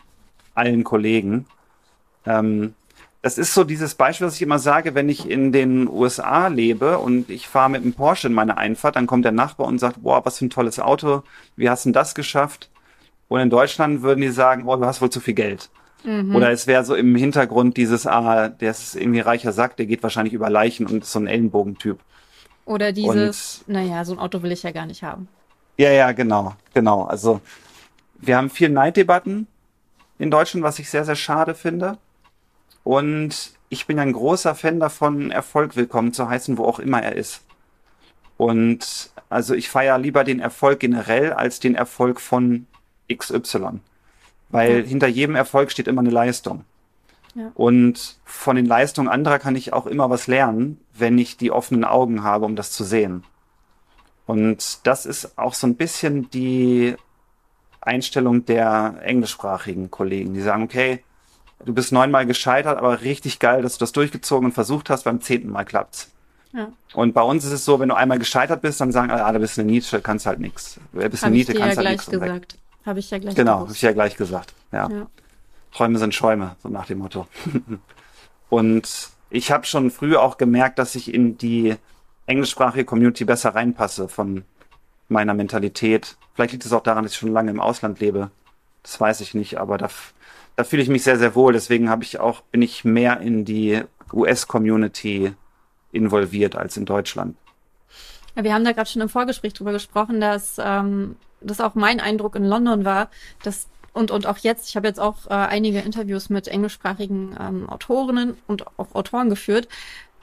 allen 0.55 0.85
Kollegen. 0.85 1.47
Ähm, 2.27 2.75
das 3.23 3.39
ist 3.39 3.55
so 3.55 3.65
dieses 3.65 3.95
Beispiel, 3.95 4.27
was 4.27 4.35
ich 4.35 4.43
immer 4.43 4.59
sage, 4.59 4.95
wenn 4.95 5.09
ich 5.09 5.31
in 5.31 5.51
den 5.51 5.89
USA 5.89 6.49
lebe 6.49 6.99
und 6.99 7.31
ich 7.31 7.49
fahre 7.49 7.71
mit 7.71 7.83
einem 7.83 7.95
Porsche 7.95 8.27
in 8.27 8.35
meine 8.35 8.59
Einfahrt, 8.59 8.97
dann 8.97 9.07
kommt 9.07 9.25
der 9.25 9.33
Nachbar 9.33 9.67
und 9.67 9.79
sagt, 9.79 10.03
boah, 10.03 10.25
was 10.27 10.39
für 10.39 10.45
ein 10.45 10.51
tolles 10.51 10.79
Auto, 10.79 11.23
wie 11.57 11.71
hast 11.71 11.85
du 11.85 11.89
denn 11.89 11.95
das 11.95 12.15
geschafft? 12.15 12.69
Und 13.29 13.41
in 13.41 13.49
Deutschland 13.49 14.03
würden 14.03 14.21
die 14.21 14.29
sagen, 14.29 14.65
boah, 14.65 14.77
du 14.77 14.85
hast 14.85 15.01
wohl 15.01 15.09
zu 15.09 15.21
viel 15.21 15.33
Geld. 15.33 15.71
Mhm. 16.05 16.35
Oder 16.35 16.51
es 16.51 16.67
wäre 16.67 16.85
so 16.85 16.95
im 16.95 17.17
Hintergrund 17.17 17.77
dieses, 17.77 18.07
ah, 18.07 18.49
der 18.49 18.71
ist 18.71 18.95
irgendwie 18.95 19.21
reicher 19.21 19.53
Sack, 19.53 19.77
der 19.77 19.87
geht 19.87 20.03
wahrscheinlich 20.03 20.35
über 20.35 20.51
Leichen 20.51 20.87
und 20.87 21.03
ist 21.03 21.13
so 21.13 21.19
ein 21.19 21.27
Ellenbogentyp. 21.27 21.99
Oder 22.67 22.93
dieses, 22.93 23.65
und, 23.67 23.75
naja, 23.75 24.05
so 24.05 24.13
ein 24.13 24.19
Auto 24.19 24.43
will 24.43 24.53
ich 24.53 24.63
ja 24.63 24.71
gar 24.71 24.87
nicht 24.87 25.03
haben. 25.03 25.29
Ja, 25.77 25.91
ja, 25.91 26.13
genau, 26.13 26.55
genau. 26.73 27.05
Also 27.05 27.41
wir 28.19 28.37
haben 28.37 28.51
viel 28.51 28.69
Neiddebatten 28.69 29.47
in 30.19 30.31
Deutschland, 30.31 30.65
was 30.65 30.79
ich 30.79 30.89
sehr, 30.89 31.05
sehr 31.05 31.17
schade 31.17 31.55
finde. 31.55 31.99
Und 32.85 33.53
ich 33.69 33.87
bin 33.87 33.99
ein 33.99 34.13
großer 34.13 34.55
Fan 34.55 34.79
davon, 34.79 35.31
Erfolg 35.31 35.75
willkommen 35.75 36.13
zu 36.13 36.29
heißen, 36.29 36.59
wo 36.59 36.65
auch 36.65 36.79
immer 36.79 37.03
er 37.03 37.17
ist. 37.17 37.43
Und 38.37 39.11
also 39.29 39.55
ich 39.55 39.69
feiere 39.69 39.99
lieber 39.99 40.23
den 40.23 40.41
Erfolg 40.41 40.81
generell 40.81 41.33
als 41.33 41.61
den 41.61 41.75
Erfolg 41.75 42.21
von 42.21 42.67
XY. 43.13 43.81
Weil 44.55 44.81
ja. 44.81 44.87
hinter 44.87 45.09
jedem 45.09 45.35
Erfolg 45.35 45.71
steht 45.71 45.89
immer 45.89 46.01
eine 46.01 46.11
Leistung. 46.11 46.65
Ja. 47.35 47.51
Und 47.55 48.19
von 48.25 48.57
den 48.57 48.67
Leistungen 48.67 49.09
anderer 49.09 49.39
kann 49.39 49.57
ich 49.57 49.73
auch 49.73 49.87
immer 49.87 50.09
was 50.11 50.27
lernen, 50.27 50.81
wenn 50.93 51.19
ich 51.19 51.37
die 51.37 51.51
offenen 51.51 51.85
Augen 51.85 52.23
habe, 52.23 52.45
um 52.45 52.57
das 52.57 52.71
zu 52.71 52.85
sehen. 52.85 53.25
Und 54.27 54.87
das 54.87 55.07
ist 55.07 55.37
auch 55.37 55.55
so 55.55 55.67
ein 55.67 55.75
bisschen 55.75 56.31
die 56.31 56.95
Einstellung 57.81 58.47
der 58.47 59.01
englischsprachigen 59.03 59.91
Kollegen, 59.91 60.33
die 60.33 60.41
sagen, 60.41 60.63
okay, 60.63 61.03
Du 61.65 61.73
bist 61.73 61.93
neunmal 61.93 62.27
gescheitert, 62.27 62.79
aber 62.79 63.03
richtig 63.03 63.39
geil, 63.39 63.63
dass 63.63 63.75
du 63.75 63.79
das 63.81 63.93
durchgezogen 63.93 64.47
und 64.47 64.53
versucht 64.53 64.91
hast. 64.91 65.05
Beim 65.05 65.21
zehnten 65.21 65.51
Mal 65.51 65.65
klappt's. 65.65 66.11
Ja. 66.53 66.69
Und 66.93 67.15
bei 67.15 67.23
uns 67.23 67.45
ist 67.45 67.53
es 67.53 67.65
so, 67.65 67.81
wenn 67.81 67.89
du 67.89 67.97
einmal 67.97 68.19
gescheitert 68.19 68.63
bist, 68.63 68.81
dann 68.81 68.93
sagen 68.93 69.11
alle, 69.11 69.25
ah, 69.25 69.33
du 69.33 69.41
bist 69.41 69.59
eine 69.59 69.71
Niete, 69.71 70.01
kannst 70.01 70.27
halt 70.27 70.39
nichts. 70.39 70.79
Du 70.93 71.09
bist 71.09 71.25
eine 71.25 71.35
Niete, 71.35 71.53
dir 71.53 71.59
ja 71.59 71.65
kannst 71.65 71.79
halt 71.79 71.89
nichts. 71.89 72.09
Habe 72.85 72.99
ich 72.99 73.11
ja 73.11 73.19
gleich 73.19 73.35
Genau, 73.35 73.61
habe 73.61 73.73
ich 73.73 73.83
ja 73.83 73.93
gleich 73.93 74.17
gesagt. 74.17 74.53
Ja. 74.73 74.89
Ja. 74.89 75.07
Träume 75.73 75.99
sind 75.99 76.15
Schäume, 76.15 76.57
so 76.63 76.69
nach 76.69 76.87
dem 76.87 76.99
Motto. 76.99 77.27
und 78.49 79.11
ich 79.31 79.51
habe 79.51 79.67
schon 79.67 79.91
früh 79.91 80.17
auch 80.17 80.39
gemerkt, 80.39 80.79
dass 80.79 80.95
ich 80.95 81.13
in 81.13 81.37
die 81.39 81.77
englischsprachige 82.27 82.85
Community 82.85 83.25
besser 83.25 83.55
reinpasse 83.55 84.09
von 84.09 84.45
meiner 85.09 85.35
Mentalität. 85.35 86.17
Vielleicht 86.35 86.53
liegt 86.53 86.65
es 86.65 86.73
auch 86.73 86.83
daran, 86.83 87.05
dass 87.05 87.13
ich 87.13 87.19
schon 87.19 87.33
lange 87.33 87.51
im 87.51 87.61
Ausland 87.61 88.01
lebe. 88.01 88.31
Das 88.83 89.01
weiß 89.01 89.21
ich 89.21 89.35
nicht, 89.35 89.59
aber 89.59 89.79
da, 89.79 89.89
da 90.57 90.65
fühle 90.65 90.83
ich 90.83 90.89
mich 90.89 91.03
sehr, 91.03 91.19
sehr 91.19 91.35
wohl. 91.35 91.53
Deswegen 91.53 91.91
habe 91.91 92.05
ich 92.05 92.21
auch, 92.21 92.43
bin 92.43 92.63
ich 92.63 92.85
mehr 92.85 93.21
in 93.21 93.45
die 93.45 93.83
US-Community 94.13 95.35
involviert 95.93 96.57
als 96.57 96.77
in 96.77 96.85
Deutschland. 96.85 97.37
Ja, 98.37 98.45
wir 98.45 98.55
haben 98.55 98.65
da 98.65 98.73
gerade 98.73 98.89
schon 98.89 99.03
im 99.03 99.09
Vorgespräch 99.09 99.55
drüber 99.55 99.73
gesprochen, 99.73 100.21
dass 100.21 100.57
ähm, 100.63 101.17
das 101.45 101.61
auch 101.61 101.75
mein 101.75 102.01
Eindruck 102.01 102.37
in 102.37 102.45
London 102.45 102.85
war, 102.85 103.11
dass 103.43 103.69
und 103.93 104.11
und 104.11 104.27
auch 104.27 104.39
jetzt, 104.39 104.69
ich 104.69 104.77
habe 104.77 104.89
jetzt 104.89 104.99
auch 105.01 105.27
äh, 105.27 105.35
einige 105.35 105.79
Interviews 105.81 106.29
mit 106.31 106.49
englischsprachigen 106.49 107.37
ähm, 107.41 107.69
Autorinnen 107.69 108.37
und 108.49 108.67
auch 108.79 108.95
Autoren 108.95 109.31
geführt, 109.31 109.69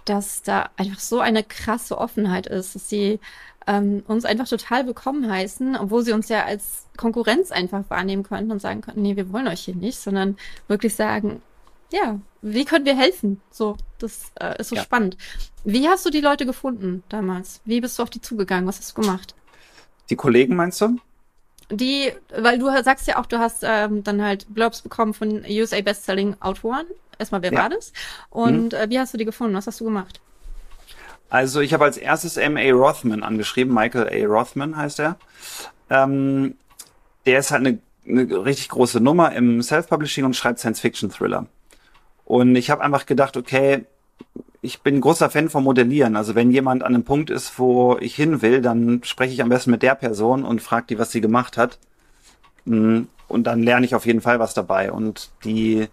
dass 0.05 0.41
da 0.41 0.69
einfach 0.77 0.99
so 0.99 1.19
eine 1.19 1.43
krasse 1.43 1.97
Offenheit 1.97 2.47
ist, 2.47 2.75
dass 2.75 2.89
sie 2.89 3.19
ähm, 3.67 4.03
uns 4.07 4.25
einfach 4.25 4.47
total 4.47 4.88
willkommen 4.88 5.29
heißen, 5.31 5.75
obwohl 5.77 6.03
sie 6.03 6.12
uns 6.13 6.27
ja 6.29 6.43
als 6.45 6.88
Konkurrenz 6.97 7.51
einfach 7.51 7.84
wahrnehmen 7.89 8.23
könnten 8.23 8.51
und 8.51 8.60
sagen 8.62 8.81
könnten, 8.81 9.03
nee, 9.03 9.15
wir 9.15 9.31
wollen 9.31 9.47
euch 9.47 9.62
hier 9.62 9.75
nicht, 9.75 9.99
sondern 9.99 10.38
wirklich 10.67 10.95
sagen, 10.95 11.41
ja, 11.93 12.19
wie 12.41 12.65
können 12.65 12.86
wir 12.86 12.97
helfen? 12.97 13.41
So, 13.51 13.77
das 13.99 14.31
äh, 14.39 14.60
ist 14.60 14.69
so 14.69 14.75
Ja. 14.75 14.81
spannend. 14.84 15.17
Wie 15.63 15.88
hast 15.88 16.05
du 16.05 16.10
die 16.10 16.21
Leute 16.21 16.45
gefunden 16.45 17.03
damals? 17.10 17.62
Wie 17.65 17.81
bist 17.81 17.99
du 17.99 18.03
auf 18.03 18.10
die 18.10 18.21
zugegangen? 18.21 18.67
Was 18.67 18.79
hast 18.79 18.97
du 18.97 19.01
gemacht? 19.01 19.36
Die 20.10 20.15
Kollegen 20.15 20.55
meinst 20.55 20.81
du? 20.81 20.99
Die, 21.71 22.12
weil 22.38 22.60
du 22.60 22.67
sagst 22.84 23.07
ja 23.07 23.17
auch, 23.17 23.25
du 23.25 23.39
hast 23.39 23.63
ähm, 23.63 24.03
dann 24.03 24.21
halt 24.21 24.45
Blurbs 24.53 24.81
bekommen 24.81 25.13
von 25.13 25.43
USA 25.49 25.81
Bestselling 25.81 26.36
Autoren. 26.41 26.86
Erstmal, 27.17 27.41
wer 27.41 27.53
Ja. 27.53 27.60
war 27.62 27.69
das? 27.69 27.93
Und 28.29 28.73
äh, 28.73 28.89
wie 28.89 28.99
hast 28.99 29.13
du 29.13 29.17
die 29.17 29.25
gefunden? 29.25 29.55
Was 29.55 29.67
hast 29.67 29.79
du 29.79 29.86
gemacht? 29.86 30.19
Also 31.29 31.62
ich 31.62 31.73
habe 31.73 31.86
als 31.86 31.97
erstes 31.97 32.36
M.A. 32.36 32.71
Rothman 32.71 33.23
angeschrieben, 33.23 33.73
Michael 33.73 34.10
A. 34.10 34.27
Rothman 34.27 34.75
heißt 34.75 34.99
er. 34.99 35.17
Ähm, 35.89 36.55
der 37.25 37.39
ist 37.39 37.51
halt 37.51 37.65
eine, 37.65 37.79
eine 38.05 38.45
richtig 38.45 38.69
große 38.69 38.99
Nummer 38.99 39.31
im 39.34 39.62
Self-Publishing 39.62 40.25
und 40.25 40.36
schreibt 40.36 40.60
Science-Fiction-Thriller. 40.60 41.45
Und 42.25 42.55
ich 42.55 42.69
habe 42.69 42.84
einfach 42.84 43.05
gedacht, 43.05 43.38
okay, 43.38 43.86
ich 44.62 44.82
bin 44.82 45.02
großer 45.02 45.30
Fan 45.30 45.50
vom 45.50 45.63
Modellieren. 45.63 46.15
Also 46.15 46.36
wenn 46.36 46.52
jemand 46.52 46.84
an 46.84 46.93
einem 46.93 47.04
Punkt 47.04 47.30
ist, 47.30 47.58
wo 47.58 47.97
ich 48.00 48.15
hin 48.15 48.41
will, 48.41 48.62
dann 48.62 49.02
spreche 49.04 49.34
ich 49.34 49.41
am 49.41 49.50
besten 49.50 49.71
mit 49.71 49.82
der 49.82 49.95
Person 49.95 50.43
und 50.43 50.62
frage 50.62 50.88
die, 50.89 51.00
was 51.00 51.12
sie 51.12 51.21
gemacht 51.21 51.58
hat. 51.58 51.80
Mm, 52.65 53.02
Und 53.28 53.45
dann 53.45 53.63
lerne 53.63 53.86
ich 53.86 53.95
auf 53.95 54.06
jeden 54.06 54.21
Fall 54.21 54.39
was 54.39 54.54
dabei. 54.54 54.91
Und 54.91 55.32
die 55.43 55.88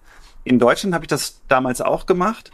in 0.45 0.59
Deutschland 0.59 0.95
habe 0.95 1.05
ich 1.05 1.09
das 1.09 1.41
damals 1.49 1.81
auch 1.81 2.05
gemacht. 2.07 2.51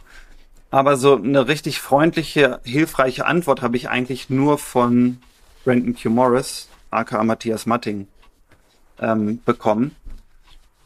Aber 0.70 0.96
so 0.96 1.16
eine 1.16 1.46
richtig 1.48 1.80
freundliche, 1.80 2.60
hilfreiche 2.64 3.26
Antwort 3.26 3.62
habe 3.62 3.76
ich 3.76 3.88
eigentlich 3.88 4.30
nur 4.30 4.58
von 4.58 5.18
Brandon 5.64 5.94
Q. 5.94 6.10
Morris, 6.10 6.68
aka 6.90 7.22
Matthias 7.24 7.66
Matting, 7.66 8.08
ähm, 9.00 9.40
bekommen. 9.44 9.94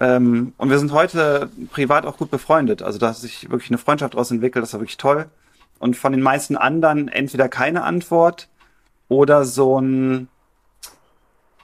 Ähm, 0.00 0.52
und 0.58 0.70
wir 0.70 0.78
sind 0.78 0.92
heute 0.92 1.50
privat 1.72 2.06
auch 2.06 2.16
gut 2.16 2.30
befreundet. 2.30 2.82
Also 2.82 2.98
da 2.98 3.08
hat 3.08 3.16
sich 3.16 3.50
wirklich 3.50 3.70
eine 3.70 3.78
Freundschaft 3.78 4.14
daraus 4.14 4.30
entwickelt, 4.30 4.62
das 4.62 4.72
war 4.72 4.80
wirklich 4.80 4.96
toll. 4.96 5.26
Und 5.78 5.96
von 5.96 6.12
den 6.12 6.22
meisten 6.22 6.56
anderen 6.56 7.08
entweder 7.08 7.48
keine 7.48 7.84
Antwort 7.84 8.48
oder 9.08 9.44
so 9.44 9.80
ein 9.80 10.28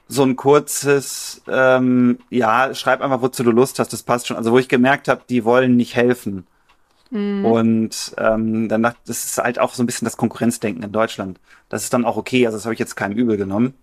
so 0.07 0.23
ein 0.23 0.37
kurzes, 0.37 1.43
ähm, 1.49 2.19
ja, 2.29 2.75
schreib 2.75 3.01
einfach, 3.01 3.23
wozu 3.23 3.43
du 3.43 3.51
Lust 3.51 3.79
hast, 3.79 3.93
das 3.93 4.03
passt 4.03 4.27
schon. 4.27 4.37
Also 4.37 4.53
wo 4.53 4.59
ich 4.59 4.69
gemerkt 4.69 5.09
habe, 5.09 5.23
die 5.29 5.45
wollen 5.45 5.77
nicht 5.77 5.97
helfen. 5.97 6.47
Und 7.45 8.15
ähm, 8.19 8.69
dann 8.69 8.83
dachte 8.83 8.99
das 9.07 9.25
ist 9.25 9.39
halt 9.39 9.59
auch 9.59 9.73
so 9.75 9.83
ein 9.83 9.87
bisschen 9.87 10.05
das 10.05 10.17
Konkurrenzdenken 10.17 10.83
in 10.83 10.93
Deutschland. 10.93 11.39
Das 11.69 11.85
ist 11.85 11.93
dann 11.93 12.05
auch 12.05 12.17
okay, 12.17 12.45
also 12.47 12.59
das 12.59 12.65
habe 12.65 12.75
ich 12.75 12.81
jetzt 12.81 12.97
keinem 12.97 13.17
übel 13.17 13.37
genommen. 13.37 13.75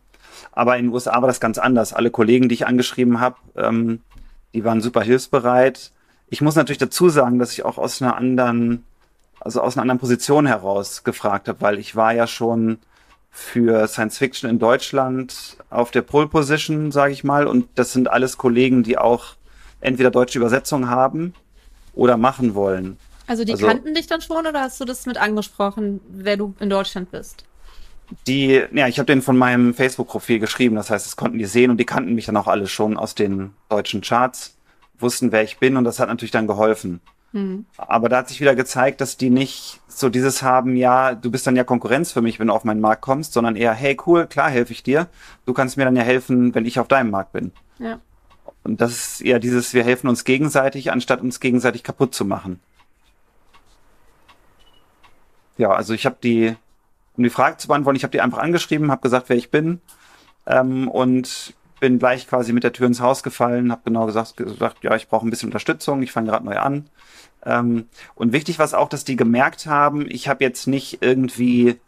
Aber 0.51 0.77
in 0.77 0.85
den 0.85 0.93
USA 0.93 1.13
war 1.21 1.27
das 1.27 1.39
ganz 1.39 1.57
anders. 1.57 1.93
Alle 1.93 2.11
Kollegen, 2.11 2.49
die 2.49 2.55
ich 2.55 2.67
angeschrieben 2.67 3.19
habe, 3.19 3.37
ähm, 3.55 4.01
die 4.53 4.63
waren 4.63 4.81
super 4.81 5.01
hilfsbereit. 5.01 5.91
Ich 6.29 6.41
muss 6.41 6.55
natürlich 6.55 6.77
dazu 6.77 7.09
sagen, 7.09 7.39
dass 7.39 7.51
ich 7.51 7.65
auch 7.65 7.77
aus 7.77 8.01
einer 8.01 8.15
anderen, 8.15 8.83
also 9.39 9.61
aus 9.61 9.75
einer 9.75 9.83
anderen 9.83 9.99
Position 9.99 10.45
heraus 10.45 11.03
gefragt 11.03 11.47
habe, 11.47 11.61
weil 11.61 11.79
ich 11.79 11.95
war 11.95 12.13
ja 12.13 12.27
schon 12.27 12.79
für 13.31 13.87
Science 13.87 14.17
Fiction 14.17 14.49
in 14.49 14.59
Deutschland 14.59 15.57
auf 15.69 15.91
der 15.91 16.01
Pole 16.01 16.27
Position, 16.27 16.91
sage 16.91 17.13
ich 17.13 17.23
mal, 17.23 17.47
und 17.47 17.67
das 17.75 17.93
sind 17.93 18.09
alles 18.09 18.37
Kollegen, 18.37 18.83
die 18.83 18.97
auch 18.97 19.35
entweder 19.79 20.11
deutsche 20.11 20.37
Übersetzung 20.37 20.89
haben 20.89 21.33
oder 21.93 22.17
machen 22.17 22.55
wollen. 22.55 22.97
Also 23.27 23.45
die 23.45 23.53
Also- 23.53 23.67
kannten 23.67 23.93
dich 23.93 24.07
dann 24.07 24.21
schon 24.21 24.45
oder 24.45 24.59
hast 24.61 24.79
du 24.81 24.85
das 24.85 25.05
mit 25.05 25.17
angesprochen, 25.17 26.01
wer 26.09 26.35
du 26.35 26.53
in 26.59 26.69
Deutschland 26.69 27.11
bist? 27.11 27.45
Die, 28.27 28.61
ja, 28.71 28.87
ich 28.87 28.99
habe 28.99 29.05
denen 29.05 29.21
von 29.21 29.37
meinem 29.37 29.73
Facebook-Profil 29.73 30.39
geschrieben, 30.39 30.75
das 30.75 30.89
heißt, 30.89 31.05
das 31.05 31.15
konnten 31.15 31.37
die 31.37 31.45
sehen 31.45 31.71
und 31.71 31.77
die 31.77 31.85
kannten 31.85 32.13
mich 32.13 32.25
dann 32.25 32.37
auch 32.37 32.47
alle 32.47 32.67
schon 32.67 32.97
aus 32.97 33.15
den 33.15 33.53
deutschen 33.69 34.01
Charts, 34.01 34.57
wussten, 34.99 35.31
wer 35.31 35.43
ich 35.43 35.57
bin 35.59 35.77
und 35.77 35.83
das 35.83 35.99
hat 35.99 36.09
natürlich 36.09 36.31
dann 36.31 36.47
geholfen. 36.47 36.99
Hm. 37.31 37.65
Aber 37.77 38.09
da 38.09 38.17
hat 38.17 38.29
sich 38.29 38.41
wieder 38.41 38.55
gezeigt, 38.55 38.99
dass 38.99 39.15
die 39.15 39.29
nicht 39.29 39.79
so 39.87 40.09
dieses 40.09 40.43
haben, 40.43 40.75
ja, 40.75 41.15
du 41.15 41.31
bist 41.31 41.47
dann 41.47 41.55
ja 41.55 41.63
Konkurrenz 41.63 42.11
für 42.11 42.21
mich, 42.21 42.39
wenn 42.39 42.47
du 42.47 42.53
auf 42.53 42.65
meinen 42.65 42.81
Markt 42.81 43.01
kommst, 43.01 43.33
sondern 43.33 43.55
eher, 43.55 43.73
hey, 43.73 43.97
cool, 44.05 44.27
klar 44.27 44.49
helfe 44.49 44.73
ich 44.73 44.83
dir. 44.83 45.07
Du 45.45 45.53
kannst 45.53 45.77
mir 45.77 45.85
dann 45.85 45.95
ja 45.95 46.03
helfen, 46.03 46.53
wenn 46.53 46.65
ich 46.65 46.79
auf 46.79 46.87
deinem 46.87 47.11
Markt 47.11 47.31
bin. 47.31 47.51
Ja. 47.79 47.99
Und 48.63 48.81
das 48.81 48.91
ist 48.91 49.21
eher 49.21 49.39
dieses, 49.39 49.73
wir 49.73 49.83
helfen 49.83 50.07
uns 50.07 50.23
gegenseitig, 50.23 50.91
anstatt 50.91 51.21
uns 51.21 51.39
gegenseitig 51.39 51.83
kaputt 51.83 52.13
zu 52.13 52.25
machen. 52.25 52.59
Ja, 55.57 55.71
also 55.71 55.93
ich 55.93 56.05
habe 56.05 56.17
die, 56.21 56.55
um 57.21 57.23
die 57.23 57.29
Frage 57.29 57.57
zu 57.57 57.67
beantworten, 57.67 57.97
ich 57.97 58.03
habe 58.03 58.11
die 58.11 58.21
einfach 58.21 58.39
angeschrieben, 58.39 58.89
habe 58.89 59.01
gesagt, 59.01 59.29
wer 59.29 59.37
ich 59.37 59.51
bin 59.51 59.79
ähm, 60.47 60.87
und 60.87 61.53
bin 61.79 61.99
gleich 61.99 62.27
quasi 62.27 62.51
mit 62.51 62.63
der 62.63 62.73
Tür 62.73 62.87
ins 62.87 62.99
Haus 62.99 63.21
gefallen, 63.21 63.71
habe 63.71 63.81
genau 63.85 64.07
gesagt, 64.07 64.37
gesagt, 64.37 64.83
ja, 64.83 64.95
ich 64.95 65.07
brauche 65.07 65.25
ein 65.25 65.29
bisschen 65.29 65.49
Unterstützung, 65.49 66.01
ich 66.01 66.11
fange 66.11 66.31
gerade 66.31 66.45
neu 66.45 66.57
an. 66.57 66.89
Ähm, 67.45 67.85
und 68.15 68.33
wichtig 68.33 68.57
war 68.57 68.65
es 68.65 68.73
auch, 68.73 68.89
dass 68.89 69.03
die 69.03 69.15
gemerkt 69.15 69.67
haben, 69.67 70.05
ich 70.09 70.27
habe 70.27 70.43
jetzt 70.43 70.65
nicht 70.65 70.99
irgendwie 71.01 71.79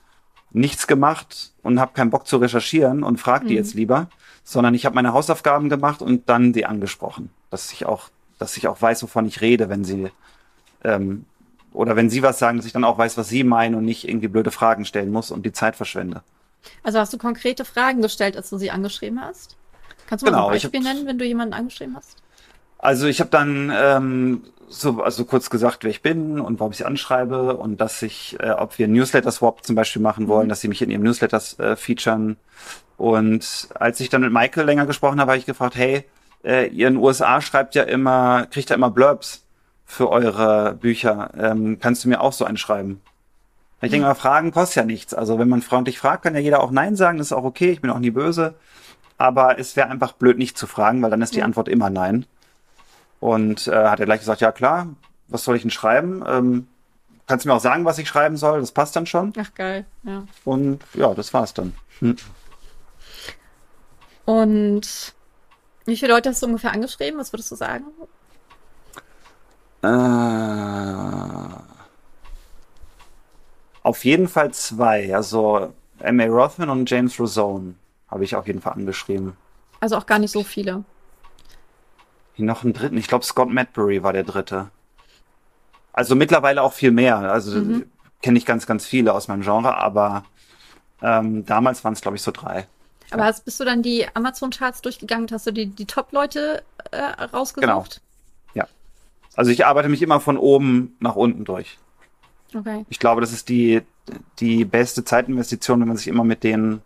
nichts 0.51 0.85
gemacht 0.85 1.53
und 1.63 1.79
habe 1.79 1.93
keinen 1.93 2.11
Bock 2.11 2.27
zu 2.27 2.37
recherchieren 2.37 3.03
und 3.03 3.19
frag 3.19 3.41
die 3.41 3.53
Mhm. 3.53 3.57
jetzt 3.57 3.73
lieber, 3.73 4.07
sondern 4.43 4.75
ich 4.75 4.85
habe 4.85 4.93
meine 4.93 5.13
Hausaufgaben 5.13 5.67
gemacht 5.67 6.03
und 6.03 6.29
dann 6.29 6.53
die 6.53 6.67
angesprochen, 6.67 7.31
dass 7.49 7.71
ich 7.71 7.87
auch, 7.87 8.09
dass 8.37 8.55
ich 8.55 8.67
auch 8.67 8.79
weiß, 8.79 9.01
wovon 9.01 9.25
ich 9.25 9.41
rede, 9.41 9.67
wenn 9.69 9.83
sie 9.83 10.11
ähm, 10.83 11.25
oder 11.73 11.95
wenn 11.95 12.09
sie 12.09 12.23
was 12.23 12.39
sagen, 12.39 12.57
dass 12.57 12.65
ich 12.65 12.73
dann 12.73 12.83
auch 12.83 12.97
weiß, 12.97 13.17
was 13.17 13.29
sie 13.29 13.43
meinen 13.43 13.75
und 13.75 13.85
nicht 13.85 14.07
irgendwie 14.07 14.27
blöde 14.27 14.51
Fragen 14.51 14.85
stellen 14.85 15.11
muss 15.11 15.31
und 15.31 15.45
die 15.45 15.51
Zeit 15.51 15.75
verschwende. 15.75 16.21
Also 16.83 16.99
hast 16.99 17.11
du 17.13 17.17
konkrete 17.17 17.65
Fragen 17.65 18.01
gestellt, 18.01 18.37
als 18.37 18.49
du 18.49 18.57
sie 18.57 18.71
angeschrieben 18.71 19.19
hast? 19.21 19.57
Kannst 20.07 20.25
du 20.25 20.31
mal 20.31 20.37
Genau, 20.37 20.49
ein 20.49 20.55
ich 20.57 20.65
hab- 20.65 20.71
Beispiel 20.71 20.93
nennen, 20.93 21.07
wenn 21.07 21.17
du 21.17 21.25
jemanden 21.25 21.53
angeschrieben 21.53 21.95
hast? 21.95 22.17
Also 22.77 23.07
ich 23.07 23.19
habe 23.19 23.29
dann 23.29 23.71
ähm, 23.75 24.43
so 24.67 25.01
also 25.01 25.23
kurz 25.25 25.49
gesagt, 25.49 25.83
wer 25.83 25.91
ich 25.91 26.01
bin 26.01 26.39
und 26.39 26.59
warum 26.59 26.71
ich 26.71 26.77
sie 26.79 26.85
anschreibe 26.85 27.55
und 27.55 27.79
dass 27.79 28.01
ich, 28.01 28.37
äh, 28.39 28.51
ob 28.51 28.77
wir 28.77 28.87
Newsletter-Swap 28.87 29.65
zum 29.65 29.75
Beispiel 29.75 30.01
machen 30.01 30.27
wollen, 30.27 30.45
Mhm. 30.45 30.49
dass 30.49 30.61
sie 30.61 30.67
mich 30.67 30.81
in 30.81 30.89
ihrem 30.89 31.03
Newsletter 31.03 31.41
äh, 31.59 31.75
featuren. 31.75 32.37
Und 32.97 33.69
als 33.75 33.99
ich 33.99 34.09
dann 34.09 34.21
mit 34.21 34.31
Michael 34.33 34.65
länger 34.65 34.85
gesprochen 34.85 35.19
habe, 35.19 35.31
habe 35.31 35.39
ich 35.39 35.45
gefragt, 35.45 35.75
hey, 35.75 36.03
äh, 36.43 36.67
ihr 36.67 36.87
in 36.89 36.95
den 36.95 37.03
USA 37.03 37.41
schreibt 37.41 37.75
ja 37.75 37.83
immer, 37.83 38.47
kriegt 38.51 38.69
ja 38.69 38.75
immer 38.75 38.89
Blurbs 38.91 39.43
für 39.85 40.09
eure 40.09 40.73
Bücher. 40.75 41.31
Ähm, 41.37 41.79
kannst 41.79 42.03
du 42.03 42.09
mir 42.09 42.21
auch 42.21 42.33
so 42.33 42.45
einschreiben? 42.45 43.01
Ich 43.81 43.91
denke 43.91 44.07
mal, 44.07 44.15
Fragen 44.15 44.51
kostet 44.51 44.77
ja 44.77 44.85
nichts. 44.85 45.13
Also 45.13 45.39
wenn 45.39 45.49
man 45.49 45.61
freundlich 45.61 45.99
fragt, 45.99 46.23
kann 46.23 46.35
ja 46.35 46.39
jeder 46.39 46.61
auch 46.61 46.71
Nein 46.71 46.95
sagen, 46.95 47.17
das 47.17 47.27
ist 47.27 47.33
auch 47.33 47.43
okay, 47.43 47.71
ich 47.71 47.81
bin 47.81 47.91
auch 47.91 47.99
nie 47.99 48.11
böse. 48.11 48.55
Aber 49.17 49.59
es 49.59 49.75
wäre 49.75 49.89
einfach 49.89 50.13
blöd, 50.13 50.37
nicht 50.37 50.57
zu 50.57 50.67
fragen, 50.67 51.01
weil 51.01 51.09
dann 51.09 51.21
ist 51.21 51.33
die 51.35 51.39
Ja. 51.39 51.45
Antwort 51.45 51.67
immer 51.67 51.89
Nein. 51.89 52.25
Und 53.19 53.67
äh, 53.67 53.87
hat 53.89 53.99
er 53.99 54.05
gleich 54.05 54.19
gesagt, 54.19 54.41
ja 54.41 54.51
klar, 54.51 54.87
was 55.27 55.43
soll 55.43 55.55
ich 55.57 55.61
denn 55.63 55.71
schreiben? 55.71 56.23
Ähm, 56.25 56.67
kannst 57.27 57.45
du 57.45 57.49
mir 57.49 57.55
auch 57.55 57.61
sagen, 57.61 57.83
was 57.85 57.97
ich 57.97 58.07
schreiben 58.07 58.37
soll? 58.37 58.59
Das 58.61 58.71
passt 58.71 58.95
dann 58.95 59.05
schon. 59.05 59.33
Ach 59.37 59.53
geil, 59.53 59.85
ja. 60.03 60.23
Und 60.45 60.79
ja, 60.93 61.13
das 61.13 61.33
war's 61.33 61.53
dann. 61.53 61.73
Hm. 61.99 62.15
Und 64.25 65.13
wie 65.85 65.97
viele 65.97 66.13
Leute 66.13 66.29
hast 66.29 66.41
du 66.41 66.47
ungefähr 66.47 66.71
angeschrieben? 66.71 67.19
Was 67.19 67.33
würdest 67.33 67.51
du 67.51 67.55
sagen? 67.55 67.85
Äh, 69.83 69.87
auf 73.83 74.05
jeden 74.05 74.27
Fall 74.27 74.53
zwei. 74.53 75.13
Also 75.15 75.73
M.A. 75.99 76.25
Rothman 76.25 76.69
und 76.69 76.89
James 76.89 77.19
Rosone 77.19 77.75
habe 78.09 78.23
ich 78.23 78.35
auf 78.35 78.47
jeden 78.47 78.61
Fall 78.61 78.73
angeschrieben. 78.73 79.35
Also 79.79 79.97
auch 79.97 80.05
gar 80.05 80.19
nicht 80.19 80.31
so 80.31 80.43
viele. 80.43 80.83
Noch 82.37 82.63
einen 82.63 82.73
dritten. 82.73 82.97
Ich 82.97 83.07
glaube, 83.07 83.25
Scott 83.25 83.49
Madbury 83.49 84.01
war 84.03 84.13
der 84.13 84.23
dritte. 84.23 84.69
Also 85.91 86.15
mittlerweile 86.15 86.61
auch 86.63 86.73
viel 86.73 86.91
mehr. 86.91 87.17
Also 87.17 87.59
Mhm. 87.59 87.85
kenne 88.21 88.37
ich 88.37 88.45
ganz, 88.45 88.65
ganz 88.65 88.85
viele 88.85 89.13
aus 89.13 89.27
meinem 89.27 89.41
Genre, 89.41 89.75
aber 89.77 90.23
ähm, 91.01 91.45
damals 91.45 91.83
waren 91.83 91.93
es, 91.93 92.01
glaube 92.01 92.17
ich, 92.17 92.23
so 92.23 92.31
drei. 92.31 92.67
Aber 93.11 93.25
hast, 93.25 93.45
bist 93.45 93.59
du 93.59 93.65
dann 93.65 93.83
die 93.83 94.07
Amazon-Charts 94.15 94.81
durchgegangen 94.81 95.27
hast 95.31 95.45
du 95.45 95.51
die, 95.51 95.67
die 95.67 95.85
Top-Leute 95.85 96.63
äh, 96.91 96.97
rausgesucht? 97.25 97.61
Genau. 97.61 97.85
Also 99.35 99.51
ich 99.51 99.65
arbeite 99.65 99.89
mich 99.89 100.01
immer 100.01 100.19
von 100.19 100.37
oben 100.37 100.95
nach 100.99 101.15
unten 101.15 101.45
durch. 101.45 101.77
Okay. 102.55 102.85
Ich 102.89 102.99
glaube, 102.99 103.21
das 103.21 103.31
ist 103.31 103.49
die, 103.49 103.81
die 104.39 104.65
beste 104.65 105.03
Zeitinvestition, 105.03 105.79
wenn 105.81 105.87
man 105.87 105.97
sich 105.97 106.07
immer 106.07 106.23
mit 106.23 106.43
den 106.43 106.81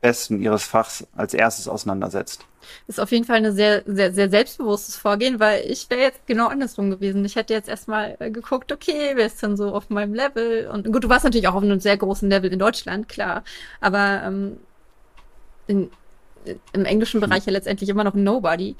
Besten 0.00 0.40
ihres 0.42 0.64
Fachs 0.64 1.06
als 1.14 1.32
erstes 1.32 1.68
auseinandersetzt. 1.68 2.44
Ist 2.88 3.00
auf 3.00 3.12
jeden 3.12 3.24
Fall 3.24 3.44
ein 3.44 3.54
sehr, 3.54 3.82
sehr, 3.86 4.12
sehr 4.12 4.30
selbstbewusstes 4.30 4.96
Vorgehen, 4.96 5.38
weil 5.38 5.64
ich 5.70 5.88
wäre 5.90 6.00
jetzt 6.00 6.26
genau 6.26 6.48
andersrum 6.48 6.90
gewesen. 6.90 7.24
Ich 7.24 7.36
hätte 7.36 7.54
jetzt 7.54 7.68
erstmal 7.68 8.16
äh, 8.18 8.30
geguckt, 8.30 8.72
okay, 8.72 9.12
wer 9.14 9.26
ist 9.26 9.42
denn 9.42 9.56
so 9.56 9.74
auf 9.74 9.90
meinem 9.90 10.14
Level? 10.14 10.68
Und 10.68 10.90
gut, 10.92 11.04
du 11.04 11.08
warst 11.08 11.24
natürlich 11.24 11.48
auch 11.48 11.54
auf 11.54 11.62
einem 11.62 11.80
sehr 11.80 11.96
großen 11.96 12.28
Level 12.28 12.52
in 12.52 12.58
Deutschland, 12.58 13.08
klar. 13.08 13.44
Aber 13.80 14.22
ähm, 14.24 14.58
in, 15.66 15.90
im 16.72 16.84
englischen 16.84 17.20
Bereich 17.20 17.46
ja 17.46 17.52
letztendlich 17.52 17.88
immer 17.88 18.04
noch 18.04 18.14
Nobody. 18.14 18.76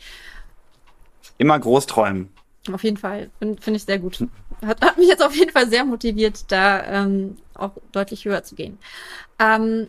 Immer 1.38 1.58
groß 1.58 1.86
träumen. 1.86 2.30
Auf 2.70 2.84
jeden 2.84 2.96
Fall. 2.96 3.30
Finde 3.38 3.60
find 3.60 3.76
ich 3.76 3.84
sehr 3.84 3.98
gut. 3.98 4.24
Hat, 4.64 4.80
hat 4.84 4.96
mich 4.98 5.08
jetzt 5.08 5.24
auf 5.24 5.34
jeden 5.34 5.50
Fall 5.50 5.68
sehr 5.68 5.84
motiviert, 5.84 6.44
da 6.52 6.84
ähm, 6.84 7.36
auch 7.54 7.72
deutlich 7.90 8.24
höher 8.24 8.44
zu 8.44 8.54
gehen. 8.54 8.78
Ähm, 9.40 9.88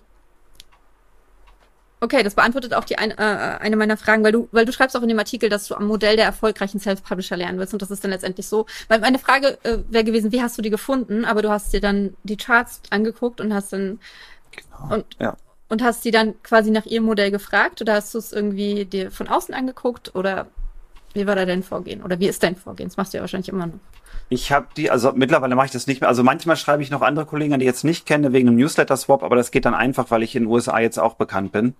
okay, 2.01 2.23
das 2.23 2.33
beantwortet 2.35 2.73
auch 2.73 2.83
die 2.83 2.97
ein, 2.97 3.11
äh, 3.11 3.13
eine 3.59 3.75
meiner 3.75 3.95
Fragen, 3.95 4.23
weil 4.23 4.31
du, 4.31 4.49
weil 4.51 4.65
du 4.65 4.73
schreibst 4.73 4.97
auch 4.97 5.03
in 5.03 5.09
dem 5.09 5.19
Artikel, 5.19 5.49
dass 5.49 5.67
du 5.67 5.75
am 5.75 5.85
Modell 5.87 6.15
der 6.15 6.25
erfolgreichen 6.25 6.79
Self-Publisher 6.79 7.37
lernen 7.37 7.59
willst. 7.59 7.73
Und 7.73 7.81
das 7.81 7.91
ist 7.91 8.03
dann 8.03 8.11
letztendlich 8.11 8.47
so. 8.47 8.65
Weil 8.87 8.99
meine 8.99 9.19
Frage 9.19 9.57
äh, 9.63 9.77
wäre 9.89 10.03
gewesen, 10.03 10.31
wie 10.31 10.41
hast 10.41 10.57
du 10.57 10.61
die 10.63 10.69
gefunden? 10.71 11.25
Aber 11.25 11.41
du 11.43 11.49
hast 11.51 11.71
dir 11.73 11.81
dann 11.81 12.15
die 12.23 12.37
Charts 12.37 12.81
angeguckt 12.89 13.39
und 13.39 13.53
hast 13.53 13.71
dann 13.73 13.99
Genau. 14.51 14.95
Und- 14.95 15.05
ja. 15.19 15.35
und 15.69 15.81
hast 15.83 16.05
die 16.05 16.11
dann 16.11 16.41
quasi 16.43 16.69
nach 16.71 16.85
ihrem 16.85 17.05
Modell 17.05 17.31
gefragt 17.31 17.81
oder 17.81 17.93
hast 17.95 18.13
du 18.13 18.19
es 18.19 18.31
irgendwie 18.31 18.85
dir 18.85 19.09
von 19.11 19.27
außen 19.27 19.53
angeguckt 19.55 20.13
oder 20.15 20.47
wie 21.13 21.27
war 21.27 21.35
da 21.35 21.45
dein 21.45 21.63
Vorgehen? 21.63 22.03
Oder 22.03 22.19
wie 22.19 22.27
ist 22.27 22.43
dein 22.43 22.55
Vorgehen? 22.55 22.89
Das 22.89 22.97
machst 22.97 23.13
du 23.13 23.17
ja 23.17 23.21
wahrscheinlich 23.21 23.49
immer 23.49 23.67
noch. 23.67 23.79
Ich 24.29 24.51
habe 24.51 24.67
die, 24.75 24.89
also 24.89 25.11
mittlerweile 25.13 25.55
mache 25.55 25.67
ich 25.67 25.71
das 25.71 25.87
nicht 25.87 26.01
mehr. 26.01 26.07
Also 26.07 26.23
manchmal 26.23 26.55
schreibe 26.55 26.81
ich 26.81 26.89
noch 26.89 27.01
andere 27.01 27.25
Kollegen, 27.25 27.53
die 27.59 27.65
ich 27.65 27.69
jetzt 27.69 27.83
nicht 27.83 28.05
kenne, 28.05 28.33
wegen 28.33 28.47
einem 28.47 28.57
Newsletter-Swap, 28.57 29.23
aber 29.23 29.35
das 29.35 29.51
geht 29.51 29.65
dann 29.65 29.75
einfach, 29.75 30.09
weil 30.11 30.23
ich 30.23 30.35
in 30.35 30.43
den 30.43 30.51
USA 30.51 30.79
jetzt 30.79 30.97
auch 30.97 31.15
bekannt 31.15 31.51
bin. 31.51 31.75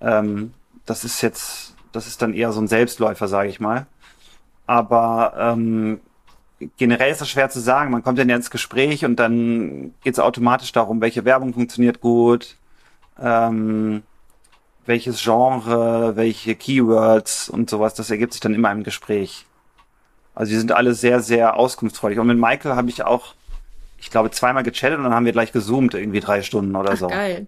Ähm, 0.00 0.52
das 0.84 1.04
ist 1.04 1.22
jetzt, 1.22 1.74
das 1.92 2.06
ist 2.06 2.22
dann 2.22 2.34
eher 2.34 2.52
so 2.52 2.60
ein 2.60 2.68
Selbstläufer, 2.68 3.26
sage 3.26 3.48
ich 3.48 3.58
mal. 3.58 3.86
Aber 4.66 5.34
ähm, 5.38 6.00
generell 6.76 7.10
ist 7.10 7.20
das 7.20 7.28
schwer 7.28 7.50
zu 7.50 7.60
sagen. 7.60 7.90
Man 7.90 8.02
kommt 8.02 8.18
dann 8.18 8.28
ja 8.28 8.36
ins 8.36 8.50
Gespräch 8.50 9.04
und 9.04 9.16
dann 9.16 9.94
geht 10.02 10.14
es 10.14 10.20
automatisch 10.20 10.72
darum, 10.72 11.00
welche 11.00 11.24
Werbung 11.24 11.54
funktioniert 11.54 12.00
gut, 12.00 12.56
ähm, 13.20 14.02
welches 14.86 15.22
Genre, 15.22 16.16
welche 16.16 16.54
Keywords 16.54 17.48
und 17.48 17.68
sowas. 17.70 17.94
Das 17.94 18.10
ergibt 18.10 18.32
sich 18.32 18.40
dann 18.40 18.54
immer 18.54 18.70
im 18.72 18.84
Gespräch. 18.84 19.44
Also 20.34 20.50
die 20.50 20.58
sind 20.58 20.72
alle 20.72 20.94
sehr, 20.94 21.20
sehr 21.20 21.56
auskunftsfreudig. 21.56 22.18
Und 22.18 22.26
mit 22.26 22.38
Michael 22.38 22.76
habe 22.76 22.90
ich 22.90 23.02
auch, 23.04 23.34
ich 23.98 24.10
glaube, 24.10 24.30
zweimal 24.30 24.62
gechattet 24.62 24.98
und 24.98 25.04
dann 25.04 25.14
haben 25.14 25.24
wir 25.24 25.32
gleich 25.32 25.52
gezoomt, 25.52 25.94
irgendwie 25.94 26.20
drei 26.20 26.42
Stunden 26.42 26.76
oder 26.76 26.92
Ach, 26.92 26.96
so. 26.96 27.08
geil. 27.08 27.46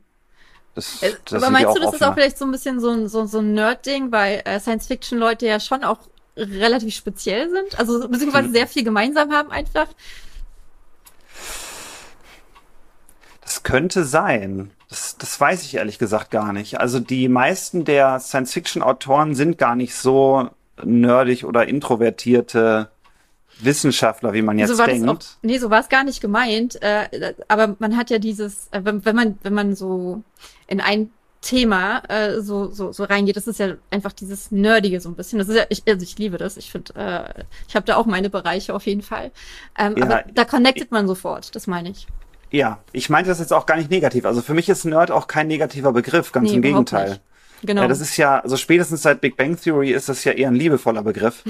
Das, 0.75 1.03
Äh, 1.03 1.13
das 1.25 1.43
Aber 1.43 1.53
meinst 1.53 1.75
du, 1.77 1.81
das 1.81 1.89
ist 1.93 1.95
offener. 1.95 2.11
auch 2.11 2.15
vielleicht 2.15 2.39
so 2.39 2.45
ein 2.45 2.51
bisschen 2.53 2.81
so 2.81 2.91
ein, 2.91 3.09
so, 3.09 3.27
so 3.27 3.39
ein 3.41 3.53
Nerd-Ding, 3.53 4.11
weil 4.13 4.43
äh, 4.45 4.59
Science-Fiction-Leute 4.61 5.47
ja 5.47 5.61
schon 5.61 5.85
auch 5.85 5.99
relativ 6.37 6.95
speziell 6.95 7.51
sind? 7.51 7.79
Also 7.79 8.03
Hm. 8.03 8.11
beziehungsweise 8.11 8.51
sehr 8.51 8.67
viel 8.67 8.85
gemeinsam 8.85 9.33
haben 9.33 9.51
einfach? 9.51 9.89
Das 13.43 13.63
könnte 13.63 14.05
sein. 14.05 14.71
Das, 14.89 15.17
das 15.19 15.39
weiß 15.39 15.65
ich 15.65 15.75
ehrlich 15.75 15.99
gesagt 15.99 16.31
gar 16.31 16.53
nicht. 16.53 16.81
Also 16.81 16.99
die 16.99 17.29
meisten 17.29 17.85
der 17.85 18.21
Science-Fiction-Autoren 18.21 19.35
sind 19.35 19.59
gar 19.59 19.77
nicht 19.77 19.95
so 19.95 20.49
nerdig 20.83 21.45
oder 21.45 21.67
introvertierte 21.67 22.91
Wissenschaftler, 23.61 24.33
wie 24.33 24.43
man 24.43 24.59
jetzt 24.59 24.77
so 24.77 24.85
denkt. 24.85 25.09
auch, 25.09 25.19
nee, 25.43 25.59
so 25.59 25.71
war 25.71 25.81
es 25.81 25.89
gar 25.89 26.05
nicht 26.05 26.21
gemeint. 26.21 26.81
Äh, 26.81 27.35
aber 27.49 27.77
man 27.79 27.97
hat 27.97 28.11
ja 28.11 28.19
dieses, 28.19 28.69
äh, 28.71 28.81
wenn, 28.85 29.05
wenn 29.05 29.17
man, 29.17 29.39
wenn 29.43 29.55
man 29.55 29.75
so 29.75 30.23
in 30.67 30.81
ein 30.81 31.11
Thema 31.41 32.03
äh, 32.09 32.41
so, 32.41 32.71
so, 32.71 32.93
so 32.93 33.05
reingeht, 33.05 33.37
das 33.37 33.47
ist 33.47 33.61
ja 33.61 33.75
einfach 33.91 34.13
dieses 34.13 34.51
Nerdige 34.51 35.01
so 35.01 35.09
ein 35.09 35.15
bisschen. 35.15 35.39
Das 35.39 35.49
ist 35.49 35.57
ja, 35.57 35.65
ich, 35.69 35.83
also 35.87 36.03
ich 36.03 36.19
liebe 36.19 36.39
das. 36.39 36.57
Ich 36.57 36.71
finde, 36.71 36.95
äh, 36.97 37.45
ich 37.69 37.77
habe 37.77 37.87
da 37.87 37.97
auch 37.97 38.07
meine 38.07 38.31
Bereiche 38.31 38.75
auf 38.75 38.87
jeden 38.87 39.03
Fall. 39.03 39.31
Ähm, 39.79 39.97
Ja, 39.97 40.05
aber 40.05 40.25
da 40.33 40.45
connectet 40.45 40.91
man 40.91 41.07
sofort, 41.07 41.55
das 41.55 41.67
meine 41.67 41.91
ich. 41.91 42.07
Ja, 42.51 42.79
ich 42.93 43.11
meinte 43.11 43.29
das 43.31 43.41
jetzt 43.41 43.53
auch 43.53 43.67
gar 43.67 43.77
nicht 43.77 43.91
negativ. 43.91 44.25
Also 44.25 44.41
für 44.41 44.55
mich 44.55 44.69
ist 44.69 44.85
Nerd 44.85 45.11
auch 45.11 45.27
kein 45.27 45.49
negativer 45.49 45.93
Begriff, 45.93 46.33
ganz 46.33 46.49
Nee, 46.51 46.57
im 46.57 46.63
Gegenteil. 46.63 47.11
nicht. 47.11 47.21
Genau. 47.63 47.83
Ja, 47.83 47.89
das 47.89 48.01
ist 48.01 48.17
ja, 48.17 48.39
also 48.41 48.57
spätestens 48.57 49.03
seit 49.03 49.21
Big 49.21 49.37
Bang 49.37 49.61
Theory 49.61 49.91
ist 49.91 50.09
das 50.09 50.25
ja 50.25 50.33
eher 50.33 50.49
ein 50.49 50.55
liebevoller 50.55 51.03
Begriff 51.03 51.43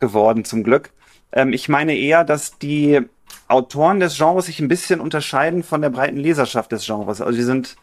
geworden, 0.00 0.44
zum 0.44 0.64
Glück. 0.64 0.90
Ähm, 1.32 1.52
ich 1.52 1.68
meine 1.68 1.96
eher, 1.96 2.24
dass 2.24 2.58
die 2.58 3.00
Autoren 3.48 4.00
des 4.00 4.16
Genres 4.16 4.46
sich 4.46 4.58
ein 4.60 4.68
bisschen 4.68 5.00
unterscheiden 5.00 5.62
von 5.62 5.80
der 5.80 5.90
breiten 5.90 6.16
Leserschaft 6.16 6.72
des 6.72 6.84
Genres. 6.84 7.20
Also 7.20 7.36
die 7.36 7.42
sind, 7.44 7.76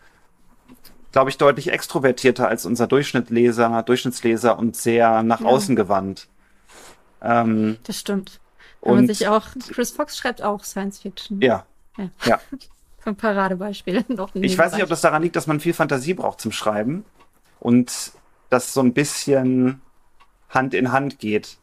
glaube 1.13 1.29
ich, 1.29 1.37
deutlich 1.37 1.71
extrovertierter 1.71 2.47
als 2.47 2.65
unser 2.65 2.87
Durchschnittleser, 2.87 3.83
Durchschnittsleser 3.83 4.59
und 4.59 4.75
sehr 4.75 5.23
nach 5.23 5.39
Ja. 5.41 5.47
außen 5.47 5.75
gewandt. 5.75 6.27
Ähm, 7.21 7.77
das 7.83 7.99
stimmt. 7.99 8.39
Wenn 8.81 8.93
man 8.95 8.99
und 9.03 9.07
sich 9.15 9.27
auch, 9.27 9.45
Chris 9.71 9.91
Fox 9.91 10.17
schreibt 10.17 10.41
auch 10.41 10.63
Science 10.63 10.99
Fiction. 10.99 11.39
ja, 11.41 11.65
Ja. 11.97 12.09
ja. 12.25 12.39
Ein 13.05 13.15
Paradebeispiel. 13.15 14.05
Noch 14.09 14.29
Ich 14.35 14.57
weiß 14.57 14.73
nicht, 14.73 14.83
ob 14.83 14.89
das 14.89 15.01
daran 15.01 15.23
liegt, 15.23 15.35
dass 15.35 15.47
man 15.47 15.59
viel 15.59 15.73
Fantasie 15.73 16.13
braucht 16.13 16.39
zum 16.39 16.51
Schreiben 16.51 17.03
und 17.59 18.11
das 18.49 18.73
so 18.73 18.81
ein 18.81 18.93
bisschen 18.93 19.81
Hand 20.49 20.73
in 20.73 20.91
Hand 20.91 21.19
geht. 21.19 21.57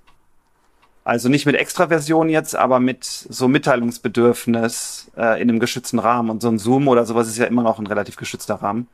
Also 1.04 1.28
nicht 1.28 1.46
mit 1.46 1.54
Extraversion 1.54 2.28
jetzt, 2.28 2.54
aber 2.56 2.80
mit 2.80 3.04
so 3.04 3.48
Mitteilungsbedürfnis 3.48 5.10
äh, 5.16 5.40
in 5.40 5.48
einem 5.48 5.60
geschützten 5.60 5.98
Rahmen. 5.98 6.28
Und 6.28 6.42
so 6.42 6.48
ein 6.48 6.58
Zoom 6.58 6.88
oder 6.88 7.06
sowas 7.06 7.28
ist 7.28 7.38
ja 7.38 7.46
immer 7.46 7.62
noch 7.62 7.78
ein 7.78 7.86
relativ 7.86 8.16
geschützter 8.16 8.56
Rahmen. 8.56 8.88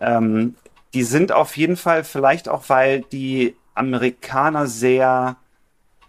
Ähm, 0.00 0.54
die 0.94 1.02
sind 1.02 1.32
auf 1.32 1.56
jeden 1.56 1.76
Fall 1.76 2.04
vielleicht 2.04 2.48
auch, 2.48 2.68
weil 2.68 3.02
die 3.02 3.56
Amerikaner 3.74 4.66
sehr 4.66 5.36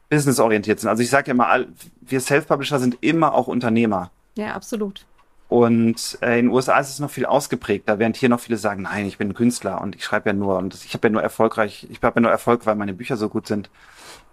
businessorientiert 0.10 0.80
sind. 0.80 0.90
Also 0.90 1.04
ich 1.04 1.10
sage 1.10 1.28
ja 1.28 1.34
immer, 1.34 1.66
wir 2.02 2.22
Self-Publisher 2.22 2.80
sind 2.80 2.98
immer 3.02 3.34
auch 3.34 3.48
Unternehmer. 3.48 4.12
Ja, 4.40 4.54
absolut. 4.54 5.06
Und 5.50 6.18
äh, 6.22 6.40
in 6.40 6.46
den 6.46 6.54
USA 6.54 6.78
ist 6.80 6.90
es 6.90 7.00
noch 7.00 7.10
viel 7.10 7.26
ausgeprägter, 7.26 7.98
während 7.98 8.16
hier 8.16 8.30
noch 8.30 8.40
viele 8.40 8.58
sagen, 8.58 8.84
nein, 8.84 9.08
ich 9.08 9.18
bin 9.18 9.34
Künstler 9.34 9.82
und 9.82 9.96
ich 9.96 10.04
schreibe 10.04 10.30
ja 10.30 10.34
nur 10.34 10.58
und 10.58 10.76
ich 10.76 10.94
habe 10.94 11.08
ja 11.08 11.12
nur 11.12 11.24
erfolgreich, 11.24 11.88
ich 11.90 12.02
habe 12.04 12.16
ja 12.18 12.22
nur 12.22 12.32
Erfolg, 12.32 12.66
weil 12.68 12.76
meine 12.76 12.94
Bücher 12.94 13.18
so 13.18 13.30
gut 13.30 13.48
sind. 13.48 13.70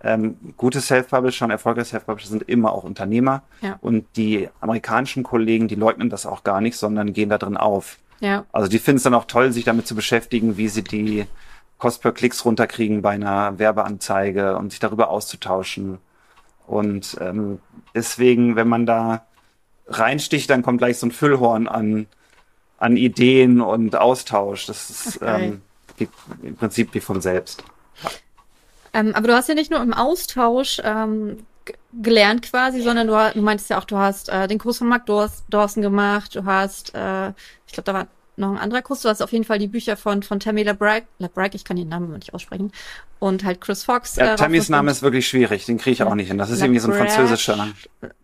Ähm, 0.05 0.37
gute 0.59 0.83
Self-Publisher 0.83 1.47
und 1.47 1.51
erfolgreiche 1.51 1.89
Self-Publisher 1.89 2.29
sind 2.29 2.43
immer 2.43 2.73
auch 2.73 2.85
Unternehmer 2.85 3.43
Ja. 3.63 3.79
und 3.81 4.05
die 4.17 4.51
amerikanischen 4.61 5.23
Kollegen, 5.23 5.69
die 5.69 5.75
leugnen 5.75 6.11
das 6.11 6.27
auch 6.27 6.45
gar 6.45 6.61
nicht, 6.61 6.77
sondern 6.77 7.15
gehen 7.15 7.31
da 7.31 7.39
drin 7.39 7.57
auf. 7.57 7.97
Ja. 8.21 8.45
Also 8.53 8.69
die 8.69 8.79
finden 8.79 8.99
es 8.99 9.05
dann 9.05 9.15
auch 9.15 9.25
toll, 9.25 9.53
sich 9.53 9.65
damit 9.65 9.87
zu 9.87 9.95
beschäftigen, 9.95 10.59
wie 10.59 10.69
sie 10.69 10.85
die 10.85 11.25
Kost 11.79 12.03
per 12.03 12.13
Klicks 12.13 12.45
runterkriegen 12.45 13.01
bei 13.01 13.11
einer 13.13 13.59
Werbeanzeige 13.59 14.57
und 14.59 14.71
sich 14.71 14.81
darüber 14.81 15.09
auszutauschen. 15.09 15.99
Und 16.67 17.17
ähm, 17.23 17.59
deswegen, 17.95 18.55
wenn 18.57 18.69
man 18.69 18.85
da 18.87 19.25
reinsticht, 19.89 20.51
dann 20.51 20.63
kommt 20.63 20.79
gleich 20.79 20.99
so 20.99 21.07
ein 21.07 21.13
Füllhorn 21.13 21.69
an, 21.69 22.07
an 22.79 22.97
Ideen 22.97 23.61
und 23.61 23.97
Austausch. 23.97 24.67
Das 24.67 24.91
ist 24.91 25.21
geil. 25.21 25.43
ähm, 25.43 25.63
geht 25.97 26.11
im 26.43 26.57
Prinzip 26.57 26.95
wie 26.95 27.01
von 27.01 27.21
selbst. 27.21 27.65
Ähm, 28.93 29.15
aber 29.15 29.29
du 29.29 29.35
hast 29.35 29.49
ja 29.49 29.55
nicht 29.55 29.71
nur 29.71 29.83
im 29.83 29.95
Austausch 29.95 30.81
ähm, 30.85 31.39
gelernt 31.93 32.43
quasi, 32.43 32.83
sondern 32.83 33.07
du, 33.07 33.33
du 33.35 33.43
meintest 33.43 33.71
ja 33.71 33.79
auch, 33.79 33.85
du 33.85 33.97
hast 33.97 34.29
äh, 34.29 34.47
den 34.49 34.59
Kurs 34.59 34.79
von 34.79 34.89
Mark 34.89 35.07
Dors 35.07 35.45
Dawson 35.49 35.83
gemacht, 35.83 36.35
du 36.35 36.45
hast, 36.45 36.95
äh, 36.95 37.29
ich 37.67 37.73
glaube, 37.73 37.85
da 37.85 37.95
war 37.95 38.07
noch 38.37 38.51
ein 38.51 38.59
anderer 38.59 38.83
Kurs, 38.83 39.03
du 39.03 39.09
hast 39.09 39.23
auf 39.23 39.33
jeden 39.33 39.45
Fall 39.45 39.59
die 39.59 39.67
Bücher 39.67 39.97
von, 39.97 40.23
von 40.23 40.41
Tammy 40.41 40.63
LaBrag, 40.63 41.05
LaBrag, 41.19 41.55
ich 41.55 41.65
kann 41.65 41.77
den 41.77 41.89
Namen 41.89 42.13
nicht 42.13 42.35
aussprechen, 42.35 42.73
und 43.19 43.45
halt 43.45 43.61
Chris 43.61 43.85
Fox. 43.85 44.17
Ja, 44.17 44.35
äh, 44.35 44.37
Tammys. 44.37 44.69
Name 44.69 44.91
ist 44.91 45.03
wirklich 45.03 45.27
schwierig, 45.27 45.65
den 45.65 45.79
kriege 45.79 45.93
ich 45.93 46.03
auch 46.03 46.15
nicht 46.15 46.29
hin. 46.29 46.39
Das 46.39 46.51
ist 46.51 46.61
irgendwie 46.61 46.81
so 46.81 46.91
ein 46.91 46.99
französischer. 46.99 47.69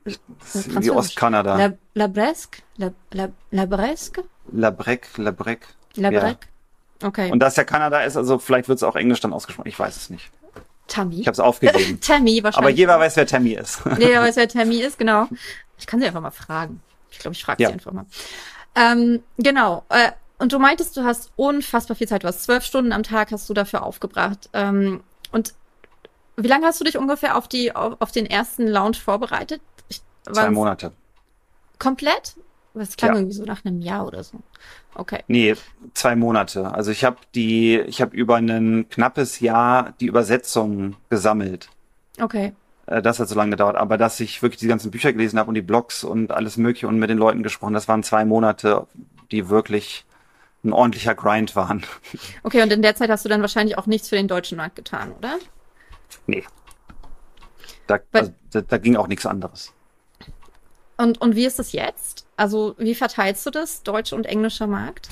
Das 0.05 0.55
ist 0.55 0.68
irgendwie. 0.68 0.90
Ostkanada. 0.90 1.57
La, 1.57 1.72
Labresque? 1.94 2.62
La, 2.77 2.90
La, 3.12 3.29
Labresque? 3.51 4.25
Labrec, 4.53 5.09
Labrec. 5.16 5.66
Labrec? 5.96 6.48
Okay. 7.03 7.31
Und 7.31 7.40
da 7.40 7.48
es 7.48 7.57
ja 7.57 7.64
Kanada 7.64 8.03
ist, 8.03 8.16
also 8.16 8.38
vielleicht 8.38 8.68
wird 8.68 8.77
es 8.77 8.83
auch 8.83 8.96
Englisch 8.96 9.20
dann 9.20 9.33
ausgesprochen. 9.33 9.68
Ich 9.68 9.79
weiß 9.79 9.96
es 9.96 10.11
nicht. 10.11 10.31
Tammy. 10.88 11.20
Ich 11.20 11.27
habe 11.27 11.33
es 11.33 11.40
aufgegeben. 11.40 12.01
Tammy 12.01 12.42
wahrscheinlich. 12.42 12.57
Aber 12.59 12.70
jeder 12.70 13.01
weiß, 13.01 13.16
wer 13.16 13.27
Tammy 13.27 13.53
ist. 13.53 13.85
Nee, 13.87 14.09
wer 14.09 14.20
weiß, 14.22 14.37
wer 14.37 14.48
Tammy 14.48 14.81
ist, 14.81 14.98
genau. 14.98 15.27
Ich 15.79 15.87
kann 15.87 16.01
sie 16.01 16.07
einfach 16.07 16.20
mal 16.20 16.31
fragen. 16.31 16.81
Ich 17.11 17.18
glaube, 17.18 17.35
ich 17.35 17.44
frage 17.44 17.62
Ja. 17.62 17.68
sie 17.70 17.75
einfach 17.75 17.92
mal. 17.92 18.07
Ähm, 18.74 19.22
genau. 19.38 19.85
Äh, 19.88 20.12
und 20.38 20.52
du 20.52 20.58
meintest, 20.58 20.96
du 20.96 21.04
hast 21.04 21.30
unfassbar 21.37 21.96
viel 21.96 22.08
Zeit. 22.08 22.24
Du 22.24 22.28
hast 22.28 22.42
zwölf 22.42 22.64
Stunden 22.64 22.92
am 22.92 23.02
Tag 23.02 23.30
hast 23.30 23.48
du 23.48 23.54
dafür 23.54 23.82
aufgebracht. 23.85 24.48
Ähm, 24.52 25.02
und 25.30 25.54
wie 26.37 26.48
lange 26.48 26.66
hast 26.66 26.80
du 26.80 26.85
dich 26.85 26.96
ungefähr 26.98 27.37
auf 27.37 27.46
die 27.48 27.74
auf, 27.76 27.96
auf 28.00 28.11
den 28.12 28.26
ersten 28.26 28.66
Launch 28.66 29.00
vorbereitet? 29.00 29.61
Ich, 29.88 30.00
Zwei 30.24 30.50
Monate. 30.50 30.92
Komplett? 31.78 32.35
Das 32.74 32.96
klang 32.96 33.12
Ja. 33.12 33.18
irgendwie 33.18 33.37
so 33.37 33.44
nach 33.44 33.64
einem 33.64 33.82
Jahr 33.82 34.06
oder 34.06 34.24
so. 34.24 34.38
Okay. 34.94 35.22
Nee, 35.26 35.54
zwei 35.94 36.16
Monate. 36.16 36.72
Also 36.72 36.90
ich 36.90 37.04
habe 37.04 37.18
die, 37.35 37.78
ich 37.80 38.00
habe 38.00 38.16
über 38.16 38.37
ein 38.37 38.87
knappes 38.88 39.40
Jahr 39.40 39.92
die 40.00 40.06
Übersetzung 40.06 40.96
gesammelt. 41.11 41.68
Okay. 42.20 42.54
Äh, 42.92 43.02
Das 43.02 43.18
hat 43.18 43.28
so 43.28 43.35
lange 43.35 43.52
gedauert. 43.52 43.76
Aber 43.76 43.96
dass 43.96 44.20
ich 44.20 44.42
wirklich 44.42 44.61
die 44.61 44.68
ganzen 44.68 44.90
Bücher 44.90 45.12
gelesen 45.12 45.38
habe 45.38 45.48
und 45.48 45.55
die 45.55 45.62
Blogs 45.62 46.05
und 46.05 46.31
alles 46.31 46.57
Mögliche 46.57 46.88
und 46.88 46.98
mit 46.98 47.11
den 47.11 47.18
Leuten 47.18 47.42
gesprochen, 47.42 47.74
das 47.74 47.88
waren 47.88 48.02
zwei 48.02 48.24
Monate, 48.24 48.87
die 49.31 49.48
wirklich 49.48 50.05
ein 50.64 50.72
ordentlicher 50.72 51.14
Grind 51.14 51.57
waren. 51.57 51.83
Okay, 52.44 52.62
und 52.62 52.72
in 52.72 52.83
der 52.83 52.94
Zeit 52.94 53.11
hast 53.11 53.24
du 53.24 53.28
dann 53.28 53.40
wahrscheinlich 53.40 53.78
auch 53.78 53.87
nichts 53.87 54.09
für 54.09 54.16
den 54.16 54.28
deutschen 54.28 54.57
Markt 54.57 54.76
getan, 54.76 55.12
oder? 55.12 55.38
Nee. 56.26 56.44
Da, 57.87 57.98
also, 58.12 58.33
da, 58.50 58.61
da 58.61 58.78
ging 58.78 58.96
auch 58.96 59.09
nichts 59.09 59.26
anderes. 59.26 59.72
Und, 60.96 61.20
und 61.20 61.35
wie 61.35 61.46
ist 61.46 61.59
es 61.59 61.72
jetzt? 61.72 62.26
Also, 62.37 62.74
wie 62.78 62.94
verteilst 62.94 63.44
du 63.46 63.50
das, 63.50 63.83
deutscher 63.83 64.16
und 64.16 64.26
englischer 64.26 64.66
Markt? 64.66 65.09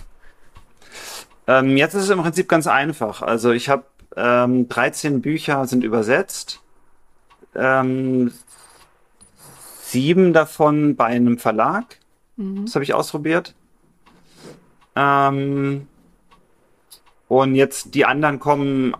Ähm, 1.47 1.77
jetzt 1.77 1.95
ist 1.95 2.05
es 2.05 2.11
im 2.11 2.23
Prinzip 2.23 2.49
ganz 2.49 2.67
einfach. 2.67 3.23
Also 3.23 3.51
ich 3.53 3.69
habe 3.69 3.85
ähm, 4.17 4.69
13 4.69 5.21
Bücher 5.21 5.67
sind 5.67 5.83
übersetzt. 5.83 6.61
Ähm, 7.55 8.33
sieben 9.83 10.33
davon 10.33 10.97
bei 10.97 11.07
einem 11.07 11.39
Verlag. 11.39 11.99
Das 12.37 12.75
habe 12.75 12.85
ich 12.85 12.95
ausprobiert. 12.95 13.55
Ähm, 14.97 15.87
und 17.29 17.55
jetzt 17.55 17.95
die 17.95 18.07
anderen 18.07 18.41
kommen 18.41 18.95